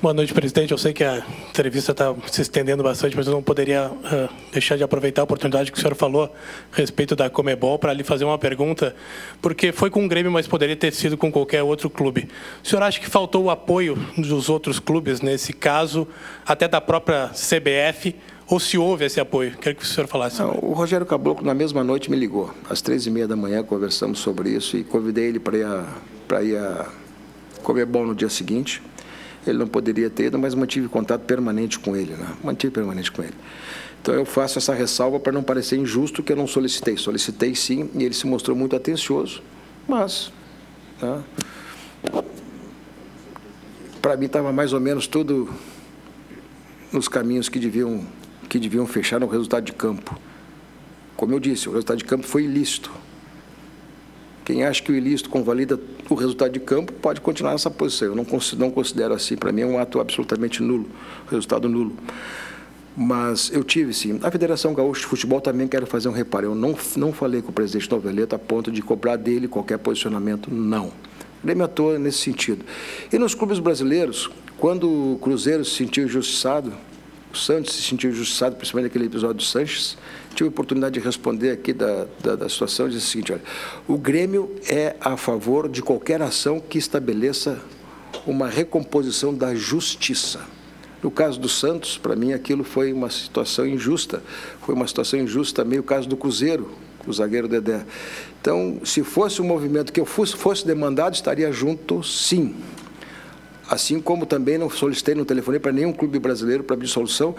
Boa 0.00 0.14
noite, 0.14 0.32
presidente. 0.32 0.70
Eu 0.70 0.78
sei 0.78 0.92
que 0.92 1.02
a 1.02 1.26
entrevista 1.48 1.90
está 1.90 2.14
se 2.30 2.40
estendendo 2.40 2.84
bastante, 2.84 3.16
mas 3.16 3.26
eu 3.26 3.32
não 3.32 3.42
poderia 3.42 3.90
uh, 3.90 4.32
deixar 4.52 4.76
de 4.76 4.84
aproveitar 4.84 5.22
a 5.22 5.24
oportunidade 5.24 5.72
que 5.72 5.76
o 5.76 5.80
senhor 5.80 5.96
falou 5.96 6.32
a 6.72 6.76
respeito 6.76 7.16
da 7.16 7.28
Comebol 7.28 7.80
para 7.80 7.92
lhe 7.92 8.04
fazer 8.04 8.24
uma 8.24 8.38
pergunta, 8.38 8.94
porque 9.42 9.72
foi 9.72 9.90
com 9.90 10.04
o 10.04 10.08
Grêmio, 10.08 10.30
mas 10.30 10.46
poderia 10.46 10.76
ter 10.76 10.92
sido 10.92 11.16
com 11.16 11.32
qualquer 11.32 11.64
outro 11.64 11.90
clube. 11.90 12.28
O 12.62 12.68
senhor 12.68 12.80
acha 12.84 13.00
que 13.00 13.10
faltou 13.10 13.46
o 13.46 13.50
apoio 13.50 13.98
dos 14.16 14.48
outros 14.48 14.78
clubes 14.78 15.20
nesse 15.20 15.52
caso, 15.52 16.06
até 16.46 16.68
da 16.68 16.80
própria 16.80 17.30
CBF, 17.30 18.14
ou 18.46 18.60
se 18.60 18.78
houve 18.78 19.04
esse 19.04 19.18
apoio? 19.18 19.56
Quero 19.60 19.74
que 19.74 19.82
o 19.82 19.86
senhor 19.86 20.06
falasse. 20.06 20.38
Não, 20.38 20.60
o 20.62 20.74
Rogério 20.74 21.06
Caboclo, 21.06 21.44
na 21.44 21.54
mesma 21.54 21.82
noite, 21.82 22.08
me 22.08 22.16
ligou. 22.16 22.54
Às 22.70 22.80
três 22.80 23.04
e 23.04 23.10
meia 23.10 23.26
da 23.26 23.34
manhã, 23.34 23.64
conversamos 23.64 24.20
sobre 24.20 24.50
isso 24.50 24.76
e 24.76 24.84
convidei 24.84 25.24
ele 25.24 25.40
para 25.40 25.58
ir, 26.44 26.56
a, 26.56 26.86
a 26.86 26.86
Comebol 27.64 28.06
no 28.06 28.14
dia 28.14 28.28
seguinte 28.28 28.80
ele 29.50 29.58
não 29.58 29.66
poderia 29.66 30.10
ter 30.10 30.24
ido, 30.24 30.38
mas 30.38 30.54
mantive 30.54 30.88
contato 30.88 31.22
permanente 31.22 31.78
com 31.78 31.96
ele, 31.96 32.14
né? 32.14 32.28
mantive 32.42 32.72
permanente 32.72 33.10
com 33.10 33.22
ele. 33.22 33.34
Então 34.00 34.14
eu 34.14 34.24
faço 34.24 34.58
essa 34.58 34.72
ressalva 34.72 35.18
para 35.18 35.32
não 35.32 35.42
parecer 35.42 35.76
injusto 35.76 36.22
que 36.22 36.32
eu 36.32 36.36
não 36.36 36.46
solicitei. 36.46 36.96
Solicitei 36.96 37.54
sim 37.54 37.90
e 37.94 38.04
ele 38.04 38.14
se 38.14 38.26
mostrou 38.26 38.56
muito 38.56 38.76
atencioso, 38.76 39.42
mas 39.86 40.32
né? 41.00 41.22
para 44.00 44.16
mim 44.16 44.26
estava 44.26 44.52
mais 44.52 44.72
ou 44.72 44.80
menos 44.80 45.06
tudo 45.06 45.48
nos 46.92 47.08
caminhos 47.08 47.48
que 47.48 47.58
deviam, 47.58 48.04
que 48.48 48.58
deviam 48.58 48.86
fechar 48.86 49.20
no 49.20 49.26
resultado 49.26 49.64
de 49.64 49.72
campo. 49.72 50.18
Como 51.16 51.34
eu 51.34 51.40
disse, 51.40 51.68
o 51.68 51.72
resultado 51.72 51.98
de 51.98 52.04
campo 52.04 52.26
foi 52.26 52.44
ilícito. 52.44 52.90
Quem 54.48 54.64
acha 54.64 54.82
que 54.82 54.90
o 54.90 54.94
ilícito 54.94 55.28
convalida 55.28 55.78
o 56.08 56.14
resultado 56.14 56.50
de 56.52 56.58
campo 56.58 56.90
pode 56.90 57.20
continuar 57.20 57.52
nessa 57.52 57.70
posição. 57.70 58.08
Eu 58.08 58.14
não 58.14 58.24
considero, 58.24 58.60
não 58.60 58.70
considero 58.70 59.12
assim. 59.12 59.36
Para 59.36 59.52
mim 59.52 59.60
é 59.60 59.66
um 59.66 59.78
ato 59.78 60.00
absolutamente 60.00 60.62
nulo, 60.62 60.86
resultado 61.30 61.68
nulo. 61.68 61.92
Mas 62.96 63.50
eu 63.52 63.62
tive 63.62 63.92
sim. 63.92 64.18
A 64.22 64.30
Federação 64.30 64.72
Gaúcha 64.72 65.02
de 65.02 65.06
Futebol 65.06 65.38
também 65.38 65.68
quero 65.68 65.86
fazer 65.86 66.08
um 66.08 66.12
reparo. 66.12 66.46
Eu 66.46 66.54
não, 66.54 66.74
não 66.96 67.12
falei 67.12 67.42
com 67.42 67.50
o 67.50 67.52
presidente 67.52 67.90
Noveleto 67.90 68.36
a 68.36 68.38
ponto 68.38 68.72
de 68.72 68.80
cobrar 68.80 69.16
dele 69.16 69.48
qualquer 69.48 69.76
posicionamento, 69.76 70.50
não. 70.50 70.86
O 70.86 70.92
Grêmio 71.44 71.66
atua 71.66 71.98
nesse 71.98 72.20
sentido. 72.20 72.64
E 73.12 73.18
nos 73.18 73.34
clubes 73.34 73.58
brasileiros, 73.58 74.30
quando 74.56 75.12
o 75.12 75.18
Cruzeiro 75.18 75.62
se 75.62 75.72
sentiu 75.72 76.04
injustiçado, 76.04 76.72
Santos 77.38 77.74
se 77.74 77.82
sentiu 77.82 78.10
injustiçado, 78.10 78.56
principalmente 78.56 78.90
naquele 78.90 79.06
episódio 79.06 79.36
do 79.36 79.42
Sanches, 79.42 79.96
tive 80.34 80.48
a 80.48 80.50
oportunidade 80.50 80.94
de 80.94 81.00
responder 81.00 81.50
aqui 81.50 81.72
da, 81.72 82.06
da, 82.22 82.36
da 82.36 82.48
situação 82.48 82.86
e 82.86 82.90
disse 82.90 83.06
o 83.06 83.10
seguinte, 83.10 83.32
olha, 83.32 83.42
o 83.86 83.96
Grêmio 83.96 84.54
é 84.68 84.96
a 85.00 85.16
favor 85.16 85.68
de 85.68 85.82
qualquer 85.82 86.20
ação 86.22 86.60
que 86.60 86.78
estabeleça 86.78 87.60
uma 88.26 88.48
recomposição 88.48 89.34
da 89.34 89.54
justiça. 89.54 90.40
No 91.02 91.10
caso 91.10 91.38
do 91.38 91.48
Santos, 91.48 91.96
para 91.96 92.16
mim 92.16 92.32
aquilo 92.32 92.64
foi 92.64 92.92
uma 92.92 93.08
situação 93.08 93.66
injusta, 93.66 94.22
foi 94.62 94.74
uma 94.74 94.86
situação 94.86 95.18
injusta 95.20 95.62
também 95.62 95.78
o 95.78 95.82
caso 95.82 96.08
do 96.08 96.16
Cruzeiro, 96.16 96.70
o 97.06 97.12
zagueiro 97.12 97.46
Dedé. 97.46 97.84
Então, 98.40 98.80
se 98.84 99.02
fosse 99.02 99.40
um 99.40 99.44
movimento 99.44 99.92
que 99.92 100.00
eu 100.00 100.04
fosse, 100.04 100.36
fosse 100.36 100.66
demandado, 100.66 101.14
estaria 101.14 101.50
junto, 101.52 102.02
sim. 102.02 102.56
Assim 103.68 104.00
como 104.00 104.24
também 104.24 104.56
não 104.56 104.70
solicitei 104.70 105.14
no 105.14 105.24
telefone 105.24 105.58
para 105.58 105.72
nenhum 105.72 105.92
clube 105.92 106.18
brasileiro 106.18 106.64
para 106.64 106.76
dissolução, 106.76 107.34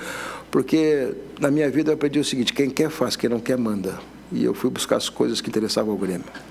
porque 0.52 1.14
na 1.40 1.50
minha 1.50 1.70
vida 1.70 1.90
eu 1.90 1.96
aprendi 1.96 2.20
o 2.20 2.24
seguinte: 2.24 2.54
quem 2.54 2.70
quer 2.70 2.90
faz, 2.90 3.16
quem 3.16 3.30
não 3.30 3.40
quer 3.40 3.58
manda. 3.58 4.00
E 4.32 4.44
eu 4.44 4.54
fui 4.54 4.70
buscar 4.70 4.98
as 4.98 5.10
coisas 5.10 5.42
que 5.42 5.50
interessavam 5.50 5.92
ao 5.92 5.98
Grêmio. 5.98 6.26